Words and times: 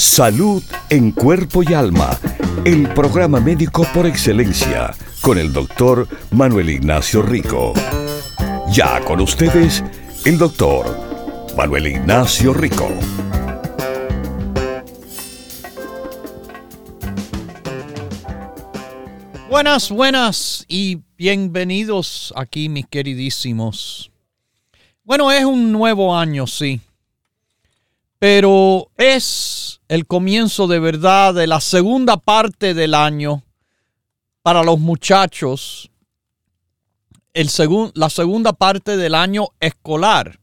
Salud 0.00 0.62
en 0.88 1.12
cuerpo 1.12 1.62
y 1.62 1.74
alma. 1.74 2.18
El 2.64 2.88
programa 2.94 3.38
médico 3.38 3.86
por 3.92 4.06
excelencia 4.06 4.94
con 5.20 5.36
el 5.36 5.52
doctor 5.52 6.08
Manuel 6.30 6.70
Ignacio 6.70 7.20
Rico. 7.20 7.74
Ya 8.72 8.98
con 9.04 9.20
ustedes, 9.20 9.84
el 10.24 10.38
doctor 10.38 10.86
Manuel 11.54 11.88
Ignacio 11.88 12.54
Rico. 12.54 12.88
Buenas, 19.50 19.90
buenas 19.90 20.64
y 20.66 21.00
bienvenidos 21.18 22.32
aquí, 22.36 22.70
mis 22.70 22.86
queridísimos. 22.86 24.10
Bueno, 25.04 25.30
es 25.30 25.44
un 25.44 25.70
nuevo 25.70 26.16
año, 26.16 26.46
sí, 26.46 26.80
pero 28.20 28.92
es 28.98 29.80
el 29.88 30.06
comienzo 30.06 30.68
de 30.68 30.78
verdad 30.78 31.34
de 31.34 31.46
la 31.46 31.60
segunda 31.60 32.18
parte 32.18 32.74
del 32.74 32.94
año 32.94 33.42
para 34.42 34.62
los 34.62 34.78
muchachos 34.78 35.90
el 37.32 37.48
la 37.94 38.10
segunda 38.10 38.52
parte 38.52 38.98
del 38.98 39.14
año 39.14 39.48
escolar. 39.58 40.38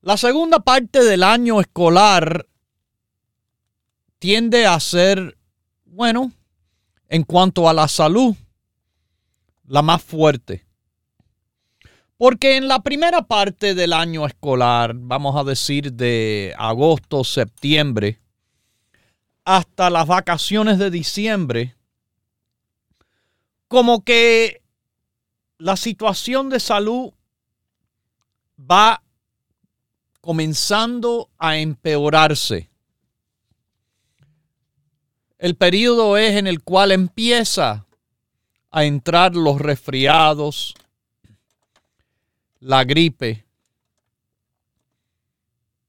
La 0.00 0.16
segunda 0.16 0.58
parte 0.58 1.04
del 1.04 1.22
año 1.22 1.60
escolar 1.60 2.48
tiende 4.18 4.66
a 4.66 4.80
ser, 4.80 5.38
bueno, 5.84 6.32
en 7.08 7.22
cuanto 7.22 7.68
a 7.68 7.72
la 7.72 7.86
salud, 7.86 8.34
la 9.66 9.82
más 9.82 10.02
fuerte. 10.02 10.66
Porque 12.18 12.56
en 12.56 12.66
la 12.66 12.80
primera 12.82 13.22
parte 13.22 13.74
del 13.74 13.92
año 13.92 14.26
escolar, 14.26 14.92
vamos 14.94 15.36
a 15.36 15.44
decir 15.44 15.92
de 15.92 16.54
agosto, 16.56 17.24
septiembre, 17.24 18.20
hasta 19.44 19.90
las 19.90 20.06
vacaciones 20.06 20.78
de 20.78 20.90
diciembre, 20.90 21.76
como 23.68 24.02
que 24.02 24.62
la 25.58 25.76
situación 25.76 26.48
de 26.48 26.60
salud 26.60 27.12
va 28.58 29.02
comenzando 30.20 31.28
a 31.38 31.58
empeorarse. 31.58 32.70
El 35.38 35.54
periodo 35.54 36.16
es 36.16 36.36
en 36.36 36.46
el 36.46 36.62
cual 36.62 36.92
empieza 36.92 37.86
a 38.70 38.84
entrar 38.84 39.36
los 39.36 39.60
resfriados, 39.60 40.74
la 42.66 42.82
gripe 42.82 43.46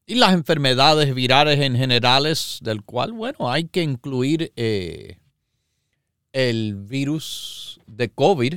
y 0.06 0.14
las 0.14 0.34
enfermedades 0.34 1.16
virales 1.16 1.60
en 1.60 1.76
generales, 1.76 2.60
del 2.62 2.84
cual, 2.84 3.14
bueno, 3.14 3.52
hay 3.52 3.64
que 3.64 3.82
incluir 3.82 4.54
eh, 4.56 5.18
el 6.34 6.76
virus 6.76 7.80
de 7.88 8.10
COVID, 8.10 8.54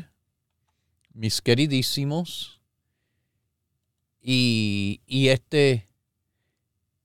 mis 1.14 1.40
queridísimos, 1.40 2.60
y, 4.20 5.00
este, 5.08 5.88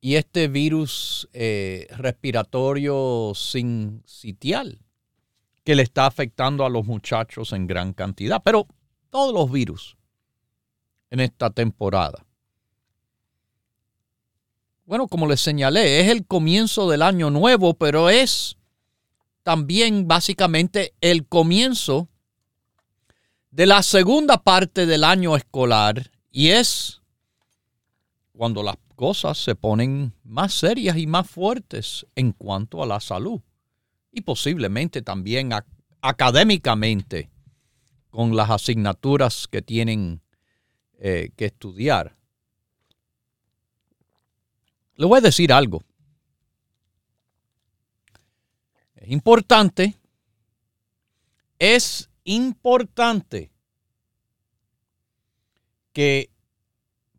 y 0.01 0.15
este 0.15 0.49
virus 0.49 1.29
eh, 1.31 1.87
respiratorio 1.95 3.31
sincitial 3.33 4.79
que 5.63 5.75
le 5.75 5.83
está 5.83 6.07
afectando 6.07 6.65
a 6.65 6.69
los 6.69 6.85
muchachos 6.85 7.53
en 7.53 7.67
gran 7.67 7.93
cantidad, 7.93 8.43
pero 8.43 8.67
todos 9.09 9.33
los 9.33 9.49
virus 9.49 9.95
en 11.09 11.19
esta 11.19 11.49
temporada. 11.49 12.25
Bueno, 14.85 15.07
como 15.07 15.27
les 15.27 15.41
señalé, 15.41 16.01
es 16.01 16.09
el 16.09 16.25
comienzo 16.25 16.89
del 16.89 17.01
año 17.01 17.31
nuevo, 17.31 17.73
pero 17.73 18.09
es 18.09 18.57
también 19.43 20.07
básicamente 20.07 20.93
el 21.01 21.27
comienzo 21.27 22.07
de 23.51 23.65
la 23.65 23.81
segunda 23.83 24.43
parte 24.43 24.85
del 24.85 25.03
año 25.03 25.35
escolar 25.35 26.11
y 26.31 26.49
es 26.49 27.01
cuando 28.33 28.61
las 28.63 28.75
cosas 28.95 29.37
se 29.37 29.55
ponen 29.55 30.13
más 30.23 30.53
serias 30.53 30.97
y 30.97 31.07
más 31.07 31.29
fuertes 31.29 32.05
en 32.15 32.31
cuanto 32.31 32.83
a 32.83 32.85
la 32.85 32.99
salud 32.99 33.41
y 34.11 34.21
posiblemente 34.21 35.01
también 35.01 35.51
académicamente 36.01 37.29
con 38.09 38.35
las 38.35 38.49
asignaturas 38.49 39.47
que 39.47 39.61
tienen 39.61 40.21
eh, 40.99 41.31
que 41.35 41.45
estudiar. 41.45 42.15
Le 44.95 45.05
voy 45.05 45.17
a 45.17 45.21
decir 45.21 45.51
algo. 45.51 45.83
Es 48.95 49.11
importante, 49.11 49.95
es 51.59 52.09
importante 52.23 53.51
que, 55.93 56.29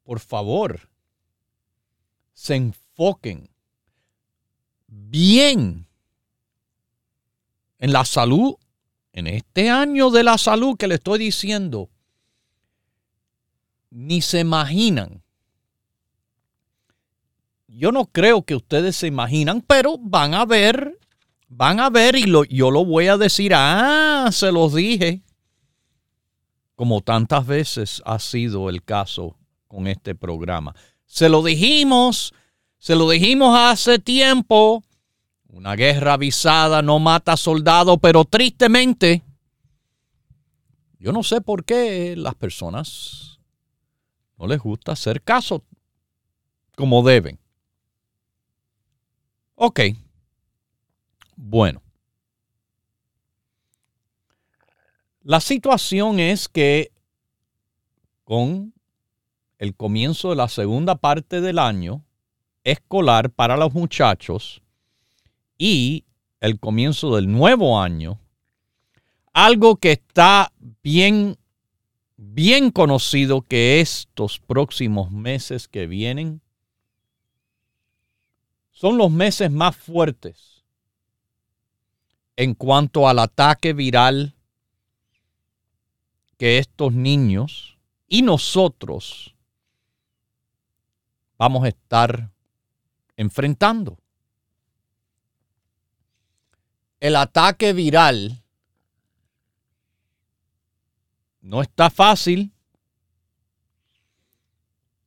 por 0.03 0.21
favor, 0.21 0.89
se 2.33 2.57
enfoquen 2.57 3.49
bien 4.87 5.87
en 7.79 7.93
la 7.93 8.05
salud, 8.05 8.57
en 9.13 9.27
este 9.27 9.71
año 9.71 10.11
de 10.11 10.25
la 10.25 10.39
salud 10.39 10.77
que 10.77 10.89
le 10.89 10.97
estoy 10.97 11.19
diciendo, 11.19 11.91
ni 13.91 14.21
se 14.21 14.41
imaginan. 14.41 15.23
Yo 17.69 17.93
no 17.93 18.07
creo 18.07 18.43
que 18.43 18.55
ustedes 18.55 18.97
se 18.97 19.07
imaginan, 19.07 19.61
pero 19.61 19.99
van 19.99 20.35
a 20.35 20.45
ver 20.47 20.99
Van 21.49 21.79
a 21.79 21.91
ver 21.91 22.17
y 22.17 22.25
lo, 22.25 22.45
yo 22.45 22.71
lo 22.71 22.85
voy 22.85 23.07
a 23.07 23.17
decir, 23.17 23.53
ah, 23.55 24.29
se 24.33 24.51
los 24.51 24.75
dije, 24.75 25.23
como 26.75 27.03
tantas 27.03 27.47
veces 27.47 28.03
ha 28.05 28.19
sido 28.19 28.69
el 28.69 28.83
caso 28.83 29.37
con 29.69 29.87
este 29.87 30.15
programa. 30.17 30.75
Se 31.05 31.29
lo 31.29 31.45
dijimos, 31.45 32.35
se 32.79 32.97
lo 32.97 33.09
dijimos 33.09 33.57
hace 33.57 34.01
tiempo. 34.01 34.83
Una 35.49 35.77
guerra 35.77 36.15
avisada 36.15 36.83
no 36.83 36.99
mata 36.99 37.37
soldados, 37.37 37.99
pero 38.03 38.25
tristemente, 38.25 39.23
yo 40.99 41.13
no 41.13 41.23
sé 41.23 41.41
por 41.41 41.65
qué 41.65 42.15
las 42.17 42.35
personas 42.35 43.36
no 44.37 44.47
les 44.47 44.61
gusta 44.61 44.93
hacer 44.93 45.23
caso 45.23 45.65
como 46.75 47.03
deben. 47.03 47.39
Ok. 49.55 49.81
Bueno, 51.37 51.83
la 55.23 55.41
situación 55.41 56.21
es 56.21 56.49
que 56.49 56.93
con 58.25 58.75
el 59.59 59.75
comienzo 59.75 60.31
de 60.31 60.37
la 60.37 60.49
segunda 60.49 60.97
parte 60.97 61.41
del 61.41 61.59
año 61.59 62.05
escolar 62.65 63.31
para 63.31 63.57
los 63.57 63.73
muchachos 63.73 64.63
y 65.57 66.05
el 66.41 66.59
comienzo 66.59 67.17
del 67.17 67.31
nuevo 67.31 67.81
año, 67.81 68.19
algo 69.33 69.77
que 69.77 69.93
está 69.93 70.53
bien, 70.83 71.37
bien 72.17 72.71
conocido 72.71 73.43
que 73.43 73.81
estos 73.81 74.39
próximos 74.39 75.11
meses 75.11 75.69
que 75.69 75.87
vienen 75.87 76.41
son 78.73 78.99
los 78.99 79.11
meses 79.11 79.51
más 79.51 79.77
fuertes 79.77 80.65
en 82.37 82.55
cuanto 82.55 83.09
al 83.09 83.19
ataque 83.19 83.73
viral 83.73 84.35
que 86.37 86.59
estos 86.59 86.93
niños 86.93 87.79
y 88.07 88.23
nosotros 88.23 89.35
vamos 91.39 91.65
a 91.65 91.69
estar 91.69 92.31
enfrentando. 93.17 93.99
El 97.01 97.17
ataque 97.17 97.73
viral 97.73 98.43
no 101.47 101.63
está 101.63 101.91
fácil. 101.91 102.53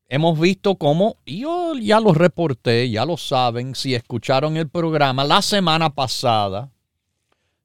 Hemos 0.07 0.39
visto 0.39 0.75
cómo, 0.75 1.18
y 1.25 1.41
yo 1.41 1.75
ya 1.75 2.00
lo 2.00 2.13
reporté, 2.13 2.89
ya 2.89 3.06
lo 3.06 3.18
saben, 3.18 3.75
si 3.75 3.94
escucharon 3.94 4.57
el 4.57 4.68
programa 4.68 5.24
la 5.24 5.41
semana 5.41 5.94
pasada, 5.94 6.71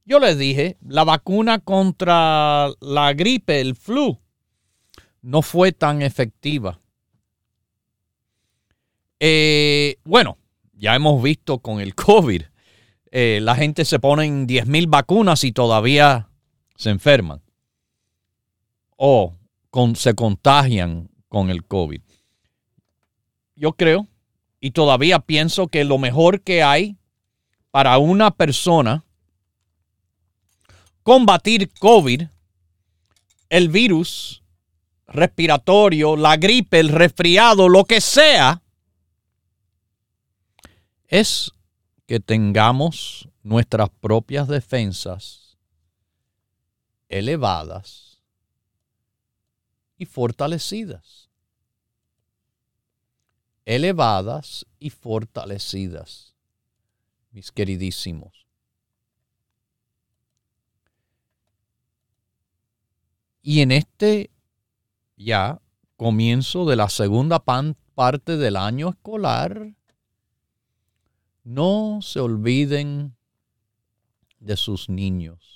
Yo 0.07 0.19
les 0.19 0.37
dije, 0.37 0.77
la 0.87 1.03
vacuna 1.03 1.61
contra 1.61 2.69
la 2.83 3.15
gripe, 3.15 3.63
el 3.63 3.75
flu, 3.75 4.19
no 5.23 5.41
fue 5.41 5.73
tan 5.73 6.03
efectiva. 6.03 6.79
Eh, 9.19 9.97
bueno, 10.05 10.37
ya 10.75 10.95
hemos 10.95 11.23
visto 11.23 11.61
con 11.61 11.81
el 11.81 11.95
COVID, 11.95 12.43
eh, 13.13 13.39
la 13.41 13.55
gente 13.55 13.87
se 13.87 13.99
pone 13.99 14.27
en 14.27 14.47
10.000 14.47 14.91
vacunas 14.91 15.43
y 15.45 15.53
todavía 15.53 16.29
se 16.77 16.91
enferman 16.91 17.44
o 18.97 19.35
se 19.95 20.15
contagian 20.15 21.11
con 21.29 21.51
el 21.51 21.65
COVID. 21.65 22.01
Yo 23.57 23.73
creo 23.73 24.07
y 24.61 24.71
todavía 24.71 25.19
pienso 25.19 25.69
que 25.69 25.85
lo 25.85 25.99
mejor 25.99 26.41
que 26.43 26.63
hay 26.63 26.97
para 27.71 27.99
una 27.99 28.31
persona 28.31 29.05
combatir 31.03 31.71
COVID, 31.79 32.23
el 33.49 33.69
virus 33.69 34.43
respiratorio, 35.07 36.17
la 36.17 36.37
gripe, 36.37 36.81
el 36.81 36.89
resfriado, 36.89 37.69
lo 37.69 37.85
que 37.85 38.01
sea, 38.01 38.63
es 41.09 41.53
que 42.07 42.21
tengamos 42.21 43.29
nuestras 43.43 43.91
propias 43.91 44.49
defensas 44.49 45.59
elevadas 47.09 48.14
y 49.97 50.07
fortalecidas. 50.07 51.31
Elevadas 53.65 54.67
y 54.79 54.91
fortalecidas, 54.91 56.35
mis 57.31 57.51
queridísimos. 57.51 58.47
Y 63.43 63.61
en 63.61 63.73
este 63.73 64.31
ya 65.17 65.61
comienzo 65.97 66.65
de 66.65 66.77
la 66.77 66.89
segunda 66.89 67.45
parte 67.45 68.37
del 68.37 68.57
año 68.57 68.91
escolar, 68.91 69.75
no 71.45 72.01
se 72.03 72.21
olviden 72.21 73.17
de 74.41 74.57
sus 74.57 74.89
niños. 74.89 75.54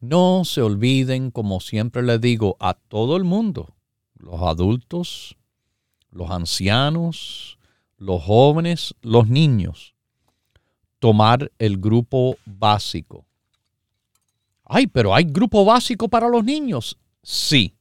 No 0.00 0.44
se 0.44 0.62
olviden, 0.62 1.30
como 1.30 1.60
siempre 1.60 2.02
le 2.02 2.18
digo, 2.18 2.56
a 2.60 2.74
todo 2.74 3.16
el 3.16 3.24
mundo, 3.24 3.74
los 4.14 4.40
adultos, 4.42 5.36
los 6.10 6.30
ancianos, 6.30 7.58
los 7.96 8.22
jóvenes, 8.22 8.94
los 9.00 9.28
niños, 9.28 9.94
tomar 10.98 11.50
el 11.58 11.78
grupo 11.78 12.36
básico. 12.44 13.24
Ay, 14.64 14.86
pero 14.86 15.14
hay 15.14 15.24
grupo 15.24 15.64
básico 15.64 16.08
para 16.08 16.28
los 16.28 16.44
niños. 16.44 16.98
Sí. 17.22 17.74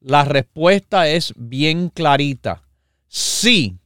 La 0.00 0.24
respuesta 0.24 1.08
es 1.08 1.32
bien 1.36 1.88
clarita. 1.88 2.62
Sí 3.08 3.78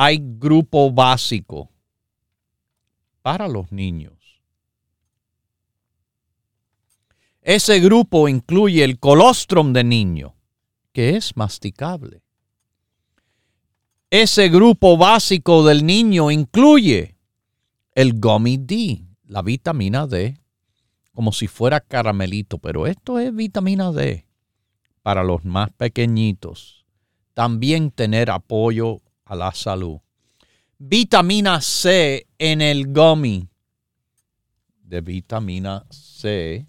hay 0.00 0.20
grupo 0.20 0.92
básico 0.92 1.72
para 3.20 3.48
los 3.48 3.72
niños. 3.72 4.17
Ese 7.48 7.80
grupo 7.80 8.28
incluye 8.28 8.84
el 8.84 8.98
colostrum 8.98 9.72
de 9.72 9.82
niño, 9.82 10.36
que 10.92 11.16
es 11.16 11.34
masticable. 11.34 12.20
Ese 14.10 14.50
grupo 14.50 14.98
básico 14.98 15.64
del 15.64 15.86
niño 15.86 16.30
incluye 16.30 17.16
el 17.94 18.20
gummy 18.20 18.58
D, 18.58 19.02
la 19.24 19.40
vitamina 19.40 20.06
D, 20.06 20.38
como 21.14 21.32
si 21.32 21.46
fuera 21.46 21.80
caramelito, 21.80 22.58
pero 22.58 22.86
esto 22.86 23.18
es 23.18 23.34
vitamina 23.34 23.92
D 23.92 24.26
para 25.00 25.24
los 25.24 25.42
más 25.46 25.70
pequeñitos. 25.70 26.84
También 27.32 27.90
tener 27.92 28.30
apoyo 28.30 29.00
a 29.24 29.34
la 29.34 29.54
salud. 29.54 30.00
Vitamina 30.76 31.62
C 31.62 32.26
en 32.36 32.60
el 32.60 32.92
gummy 32.92 33.48
de 34.82 35.00
vitamina 35.00 35.86
C 35.88 36.68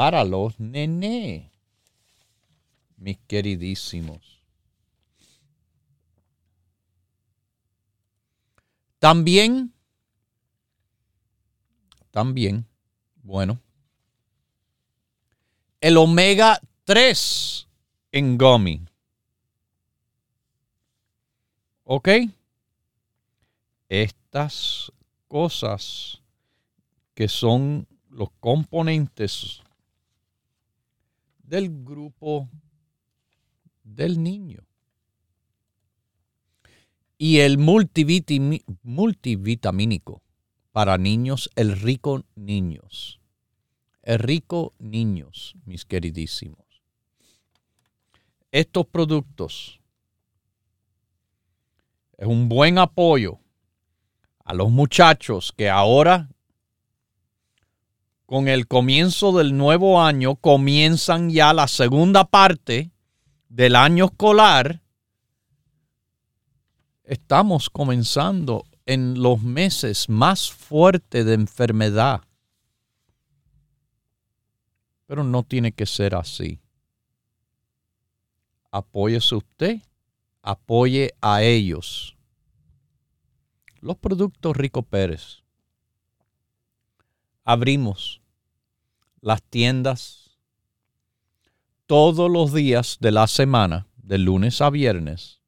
para 0.00 0.24
los 0.24 0.58
nené, 0.58 1.52
mis 2.96 3.18
queridísimos. 3.26 4.40
También, 8.98 9.74
también, 12.10 12.64
bueno, 13.16 13.60
el 15.82 15.98
omega 15.98 16.58
3 16.84 17.68
en 18.12 18.38
gummy. 18.38 18.86
¿Ok? 21.84 22.08
Estas 23.90 24.90
cosas 25.28 26.22
que 27.12 27.28
son 27.28 27.86
los 28.08 28.30
componentes 28.40 29.60
del 31.50 31.84
grupo 31.84 32.48
del 33.82 34.22
niño. 34.22 34.66
Y 37.18 37.40
el 37.40 37.58
multivitamínico 37.58 40.22
para 40.70 40.96
niños, 40.96 41.50
el 41.56 41.78
rico 41.78 42.24
niños. 42.36 43.20
El 44.02 44.20
rico 44.20 44.72
niños, 44.78 45.54
mis 45.66 45.84
queridísimos. 45.84 46.64
Estos 48.52 48.86
productos 48.86 49.80
es 52.16 52.26
un 52.26 52.48
buen 52.48 52.78
apoyo 52.78 53.40
a 54.44 54.54
los 54.54 54.70
muchachos 54.70 55.52
que 55.56 55.68
ahora, 55.68 56.30
con 58.30 58.46
el 58.46 58.68
comienzo 58.68 59.36
del 59.36 59.56
nuevo 59.56 60.00
año, 60.00 60.36
comienzan 60.36 61.30
ya 61.30 61.52
la 61.52 61.66
segunda 61.66 62.22
parte 62.22 62.92
del 63.48 63.74
año 63.74 64.04
escolar. 64.04 64.84
Estamos 67.02 67.68
comenzando 67.70 68.62
en 68.86 69.20
los 69.20 69.42
meses 69.42 70.08
más 70.08 70.48
fuertes 70.52 71.26
de 71.26 71.34
enfermedad. 71.34 72.20
Pero 75.06 75.24
no 75.24 75.42
tiene 75.42 75.72
que 75.72 75.86
ser 75.86 76.14
así. 76.14 76.60
Apóyese 78.70 79.34
usted 79.34 79.82
apoye 80.40 81.10
a 81.20 81.42
ellos. 81.42 82.16
Los 83.80 83.96
productos 83.96 84.56
Rico 84.56 84.84
Pérez. 84.84 85.42
Abrimos 87.42 88.19
las 89.20 89.42
tiendas 89.42 90.38
todos 91.86 92.30
los 92.30 92.52
días 92.52 92.98
de 93.00 93.10
la 93.10 93.26
semana, 93.26 93.86
de 93.96 94.18
lunes 94.18 94.60
a 94.60 94.70
viernes. 94.70 95.40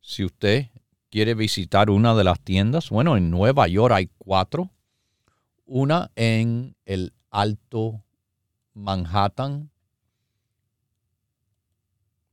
Si 0.00 0.24
usted 0.24 0.68
quiere 1.10 1.34
visitar 1.34 1.90
una 1.90 2.14
de 2.14 2.24
las 2.24 2.40
tiendas, 2.40 2.90
bueno, 2.90 3.16
en 3.16 3.30
Nueva 3.30 3.66
York 3.68 3.94
hay 3.94 4.10
cuatro. 4.18 4.70
Una 5.64 6.10
en 6.16 6.76
el 6.86 7.12
Alto 7.30 8.02
Manhattan, 8.74 9.70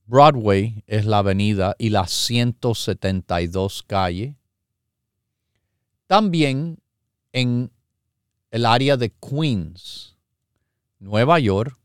Broadway 0.06 0.84
es 0.86 1.06
la 1.06 1.20
avenida 1.20 1.76
y 1.80 1.90
la 1.90 2.08
172 2.08 3.84
calle. 3.84 4.36
También 6.06 6.80
en 7.34 7.72
el 8.56 8.66
área 8.66 8.96
de 8.96 9.12
Queens, 9.12 10.16
Nueva 11.00 11.40
York, 11.40 11.78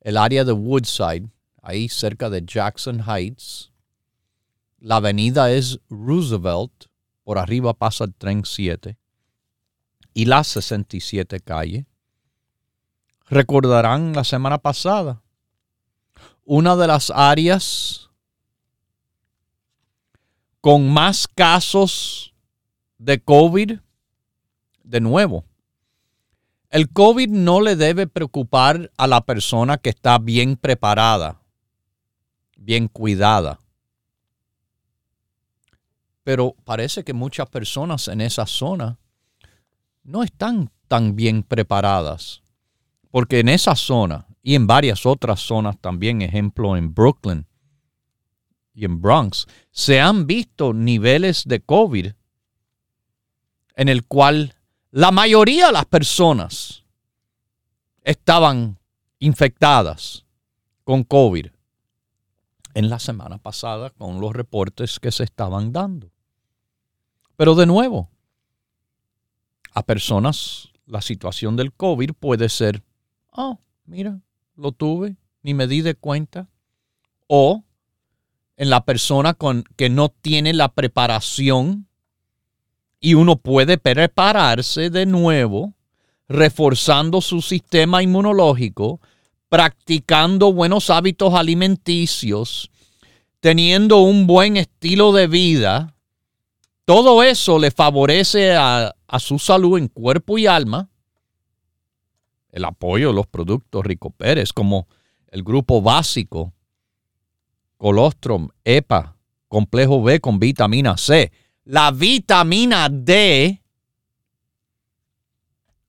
el 0.00 0.16
área 0.16 0.42
de 0.42 0.52
Woodside, 0.52 1.28
ahí 1.60 1.90
cerca 1.90 2.30
de 2.30 2.42
Jackson 2.42 3.04
Heights. 3.06 3.70
La 4.78 4.96
avenida 4.96 5.50
es 5.50 5.78
Roosevelt, 5.90 6.86
por 7.22 7.36
arriba 7.36 7.74
pasa 7.74 8.04
el 8.04 8.14
tren 8.14 8.46
7 8.46 8.96
y 10.14 10.24
la 10.24 10.42
67 10.42 11.38
calle. 11.40 11.84
Recordarán 13.26 14.14
la 14.14 14.24
semana 14.24 14.56
pasada 14.56 15.22
una 16.46 16.76
de 16.76 16.86
las 16.86 17.10
áreas 17.10 18.08
con 20.62 20.88
más 20.90 21.28
casos 21.28 22.32
de 22.96 23.20
COVID 23.20 23.80
de 24.82 25.00
nuevo. 25.02 25.44
El 26.70 26.90
COVID 26.90 27.30
no 27.30 27.62
le 27.62 27.76
debe 27.76 28.06
preocupar 28.06 28.90
a 28.98 29.06
la 29.06 29.22
persona 29.22 29.78
que 29.78 29.88
está 29.88 30.18
bien 30.18 30.56
preparada, 30.56 31.40
bien 32.56 32.88
cuidada. 32.88 33.60
Pero 36.24 36.54
parece 36.64 37.04
que 37.04 37.14
muchas 37.14 37.48
personas 37.48 38.08
en 38.08 38.20
esa 38.20 38.44
zona 38.44 38.98
no 40.02 40.22
están 40.22 40.70
tan 40.88 41.16
bien 41.16 41.42
preparadas. 41.42 42.42
Porque 43.10 43.40
en 43.40 43.48
esa 43.48 43.74
zona 43.74 44.26
y 44.42 44.54
en 44.54 44.66
varias 44.66 45.06
otras 45.06 45.40
zonas 45.40 45.78
también, 45.80 46.20
ejemplo 46.20 46.76
en 46.76 46.92
Brooklyn 46.92 47.46
y 48.74 48.84
en 48.84 49.00
Bronx, 49.00 49.46
se 49.70 50.00
han 50.00 50.26
visto 50.26 50.74
niveles 50.74 51.44
de 51.46 51.60
COVID 51.60 52.12
en 53.76 53.88
el 53.88 54.04
cual 54.04 54.54
la 54.90 55.10
mayoría 55.10 55.66
de 55.66 55.72
las 55.72 55.86
personas 55.86 56.84
estaban 58.02 58.78
infectadas 59.18 60.24
con 60.84 61.04
COVID 61.04 61.46
en 62.74 62.88
la 62.88 62.98
semana 62.98 63.38
pasada 63.38 63.90
con 63.90 64.20
los 64.20 64.32
reportes 64.32 65.00
que 65.00 65.12
se 65.12 65.24
estaban 65.24 65.72
dando. 65.72 66.10
Pero 67.36 67.54
de 67.54 67.66
nuevo, 67.66 68.08
a 69.74 69.82
personas 69.82 70.70
la 70.86 71.02
situación 71.02 71.56
del 71.56 71.72
COVID 71.72 72.12
puede 72.12 72.48
ser, 72.48 72.82
oh, 73.32 73.58
mira, 73.84 74.20
lo 74.56 74.72
tuve, 74.72 75.16
ni 75.42 75.54
me 75.54 75.66
di 75.66 75.82
de 75.82 75.94
cuenta. 75.94 76.48
O 77.26 77.64
en 78.56 78.70
la 78.70 78.84
persona 78.84 79.34
con, 79.34 79.64
que 79.76 79.90
no 79.90 80.08
tiene 80.08 80.54
la 80.54 80.72
preparación 80.72 81.87
y 83.00 83.14
uno 83.14 83.36
puede 83.36 83.78
prepararse 83.78 84.90
de 84.90 85.06
nuevo, 85.06 85.74
reforzando 86.28 87.20
su 87.20 87.40
sistema 87.40 88.02
inmunológico, 88.02 89.00
practicando 89.48 90.52
buenos 90.52 90.90
hábitos 90.90 91.34
alimenticios, 91.34 92.70
teniendo 93.40 93.98
un 93.98 94.26
buen 94.26 94.56
estilo 94.56 95.12
de 95.12 95.26
vida. 95.26 95.94
Todo 96.84 97.22
eso 97.22 97.58
le 97.58 97.70
favorece 97.70 98.54
a, 98.54 98.94
a 99.06 99.20
su 99.20 99.38
salud 99.38 99.78
en 99.78 99.88
cuerpo 99.88 100.38
y 100.38 100.46
alma. 100.46 100.90
El 102.50 102.64
apoyo 102.64 103.08
de 103.08 103.14
los 103.14 103.26
productos 103.26 103.84
Rico 103.84 104.10
Pérez, 104.10 104.52
como 104.52 104.88
el 105.28 105.42
grupo 105.42 105.80
básico, 105.80 106.52
colostrum, 107.76 108.48
EPA, 108.64 109.16
complejo 109.48 110.02
B 110.02 110.20
con 110.20 110.38
vitamina 110.38 110.96
C, 110.96 111.30
la 111.68 111.90
vitamina 111.90 112.88
D, 112.88 113.62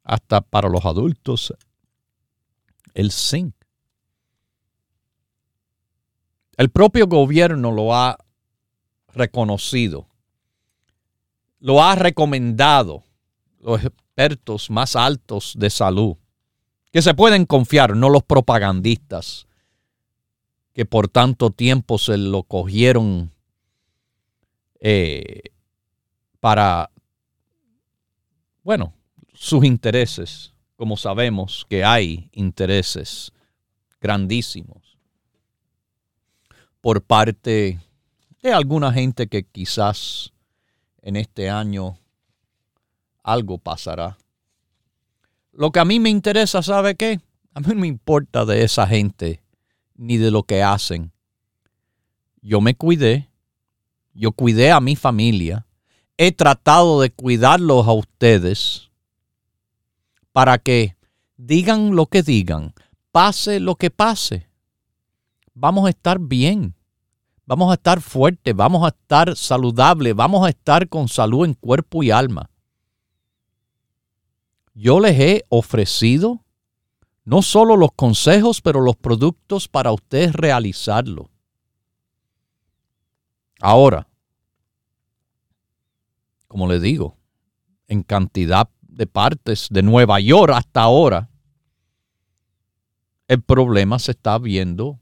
hasta 0.03 0.41
para 0.41 0.67
los 0.67 0.83
adultos, 0.83 1.53
el 2.93 3.13
zinc. 3.13 3.55
El 6.57 6.69
propio 6.69 7.07
gobierno 7.07 7.71
lo 7.71 7.95
ha 7.95 8.17
reconocido, 9.13 10.09
lo 11.61 11.81
ha 11.81 11.95
recomendado 11.95 13.05
los 13.61 13.81
expertos 13.85 14.69
más 14.69 14.97
altos 14.97 15.53
de 15.57 15.69
salud, 15.69 16.17
que 16.91 17.01
se 17.01 17.13
pueden 17.13 17.45
confiar, 17.45 17.95
no 17.95 18.09
los 18.09 18.23
propagandistas, 18.23 19.47
que 20.73 20.85
por 20.85 21.07
tanto 21.07 21.51
tiempo 21.51 21.97
se 21.97 22.17
lo 22.17 22.43
cogieron 22.43 23.31
eh, 24.81 25.41
para, 26.39 26.91
bueno, 28.63 28.93
sus 29.33 29.63
intereses, 29.65 30.53
como 30.75 30.97
sabemos 30.97 31.65
que 31.69 31.83
hay 31.83 32.29
intereses 32.33 33.31
grandísimos 33.99 34.97
por 36.81 37.01
parte 37.01 37.79
de 38.41 38.53
alguna 38.53 38.93
gente 38.93 39.27
que 39.27 39.43
quizás 39.43 40.31
en 41.01 41.15
este 41.15 41.49
año 41.49 41.99
algo 43.23 43.57
pasará. 43.57 44.17
Lo 45.51 45.71
que 45.71 45.79
a 45.79 45.85
mí 45.85 45.99
me 45.99 46.09
interesa, 46.09 46.61
¿sabe 46.63 46.95
qué? 46.95 47.19
A 47.53 47.59
mí 47.59 47.67
no 47.67 47.81
me 47.81 47.87
importa 47.87 48.45
de 48.45 48.63
esa 48.63 48.87
gente 48.87 49.43
ni 49.95 50.17
de 50.17 50.31
lo 50.31 50.43
que 50.43 50.63
hacen. 50.63 51.11
Yo 52.41 52.61
me 52.61 52.75
cuidé, 52.75 53.29
yo 54.13 54.31
cuidé 54.31 54.71
a 54.71 54.79
mi 54.79 54.95
familia, 54.95 55.65
he 56.19 56.31
tratado 56.31 57.01
de 57.01 57.09
cuidarlos 57.09 57.87
a 57.87 57.93
ustedes 57.93 58.91
para 60.31 60.59
que 60.59 60.95
digan 61.37 61.95
lo 61.95 62.05
que 62.05 62.21
digan, 62.21 62.73
pase 63.11 63.59
lo 63.59 63.75
que 63.75 63.89
pase. 63.89 64.47
Vamos 65.55 65.87
a 65.87 65.89
estar 65.89 66.19
bien, 66.19 66.75
vamos 67.45 67.71
a 67.71 67.73
estar 67.73 68.01
fuertes, 68.01 68.55
vamos 68.55 68.85
a 68.85 68.89
estar 68.89 69.35
saludables, 69.35 70.15
vamos 70.15 70.45
a 70.45 70.49
estar 70.49 70.87
con 70.87 71.07
salud 71.07 71.45
en 71.45 71.55
cuerpo 71.55 72.03
y 72.03 72.11
alma 72.11 72.49
yo 74.79 75.01
les 75.01 75.19
he 75.19 75.43
ofrecido 75.49 76.45
no 77.25 77.41
solo 77.41 77.75
los 77.75 77.91
consejos, 77.91 78.61
pero 78.61 78.79
los 78.79 78.95
productos 78.95 79.67
para 79.67 79.91
ustedes 79.91 80.31
realizarlo. 80.33 81.29
Ahora, 83.59 84.07
como 86.49 86.67
les 86.67 86.81
digo, 86.81 87.17
en 87.87 88.03
cantidad 88.03 88.69
de 88.81 89.07
partes 89.07 89.67
de 89.69 89.83
Nueva 89.83 90.19
York 90.19 90.51
hasta 90.53 90.81
ahora, 90.81 91.29
el 93.27 93.41
problema 93.41 93.99
se 93.99 94.11
está 94.11 94.37
viendo 94.39 94.99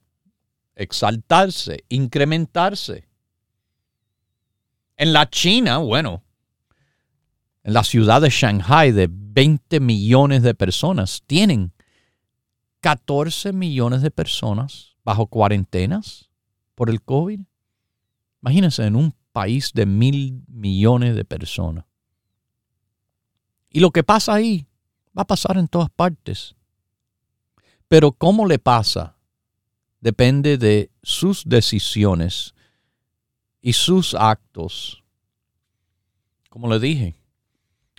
exaltarse, 0.76 1.86
incrementarse. 1.90 3.08
En 4.98 5.14
la 5.14 5.30
China, 5.30 5.78
bueno, 5.78 6.24
en 7.64 7.74
la 7.74 7.84
ciudad 7.84 8.22
de 8.22 8.30
Shanghai 8.30 8.92
de 8.92 9.08
20 9.10 9.80
millones 9.80 10.44
de 10.44 10.54
personas, 10.54 11.24
tienen 11.26 11.72
14 12.82 13.54
millones 13.54 14.02
de 14.02 14.12
personas 14.12 14.98
bajo 15.06 15.28
cuarentenas 15.28 16.30
por 16.76 16.90
el 16.90 17.02
COVID. 17.02 17.40
Imagínense 18.42 18.86
en 18.86 18.98
un 18.98 19.16
país 19.38 19.72
de 19.72 19.86
mil 19.86 20.42
millones 20.48 21.16
de 21.16 21.24
personas. 21.24 21.86
Y 23.70 23.82
lo 23.82 23.92
que 23.92 24.02
pasa 24.04 24.34
ahí 24.34 24.66
va 25.16 25.22
a 25.22 25.28
pasar 25.28 25.60
en 25.60 25.68
todas 25.68 25.92
partes. 25.92 26.56
Pero 27.88 28.14
cómo 28.14 28.48
le 28.48 28.58
pasa 28.58 29.16
depende 30.00 30.58
de 30.58 30.90
sus 31.04 31.44
decisiones 31.46 32.56
y 33.62 33.74
sus 33.74 34.16
actos. 34.16 35.04
Como 36.50 36.68
le 36.68 36.80
dije, 36.80 37.14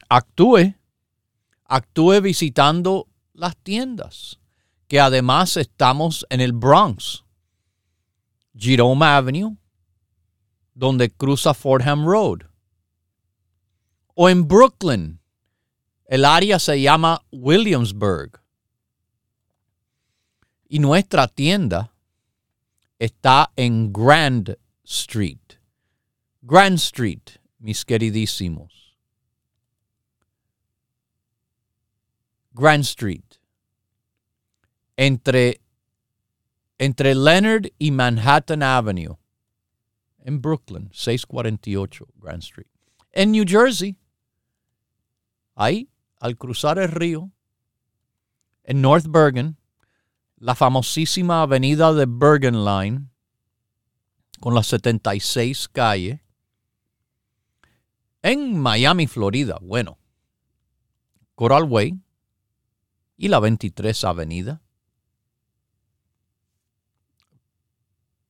actúe, 0.09 0.75
actúe 1.67 2.21
visitando 2.21 3.07
las 3.33 3.57
tiendas, 3.59 4.41
que 4.89 4.99
además 4.99 5.57
estamos 5.57 6.27
en 6.31 6.41
el 6.41 6.53
Bronx, 6.53 7.25
Jerome 8.57 9.07
Avenue, 9.07 9.57
donde 10.79 11.11
cruza 11.11 11.55
Fordham 11.55 12.07
Road. 12.07 12.45
O 14.15 14.29
en 14.29 14.47
Brooklyn, 14.47 15.19
el 16.05 16.25
área 16.25 16.61
se 16.61 16.81
llama 16.81 17.21
Williamsburg. 17.33 18.41
Y 20.69 20.79
nuestra 20.79 21.27
tienda 21.27 21.93
está 22.99 23.51
en 23.57 23.93
Grand 23.93 24.57
Street. 24.85 25.59
Grand 26.43 26.77
Street, 26.77 27.41
mis 27.59 27.85
queridísimos. 27.85 28.97
Grand 32.53 32.85
Street, 32.85 33.41
entre, 34.97 35.61
entre 36.79 37.15
Leonard 37.15 37.67
y 37.79 37.91
Manhattan 37.91 38.63
Avenue, 38.63 39.18
en 40.25 40.41
Brooklyn, 40.41 40.91
648 40.93 42.07
Grand 42.17 42.43
Street. 42.43 42.69
En 43.13 43.33
New 43.33 43.45
Jersey, 43.47 43.97
ahí, 45.55 45.89
al 46.21 46.37
cruzar 46.37 46.79
el 46.79 46.89
río, 46.89 47.31
en 48.65 48.83
North 48.83 49.07
Bergen, 49.09 49.57
la 50.37 50.55
famosísima 50.55 51.43
avenida 51.43 51.93
de 51.93 52.07
Bergen 52.07 52.65
Line, 52.65 53.09
con 54.41 54.55
las 54.55 54.67
76 54.69 55.69
calles, 55.69 56.21
en 58.23 58.59
Miami, 58.59 59.07
Florida, 59.07 59.59
bueno, 59.61 59.99
Coral 61.35 61.65
Way, 61.65 61.99
y 63.17 63.29
la 63.29 63.41
23 63.41 64.05
Avenida, 64.05 64.63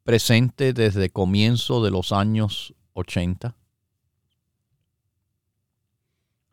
presente 0.09 0.73
desde 0.73 1.11
comienzo 1.11 1.85
de 1.85 1.91
los 1.91 2.13
años 2.13 2.73
80, 2.95 3.55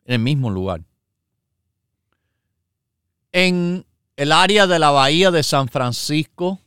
en 0.04 0.12
el 0.12 0.18
mismo 0.18 0.50
lugar. 0.50 0.82
En 3.32 3.86
el 4.16 4.32
área 4.32 4.66
de 4.66 4.78
la 4.78 4.90
bahía 4.90 5.30
de 5.30 5.42
San 5.42 5.68
Francisco, 5.68 6.60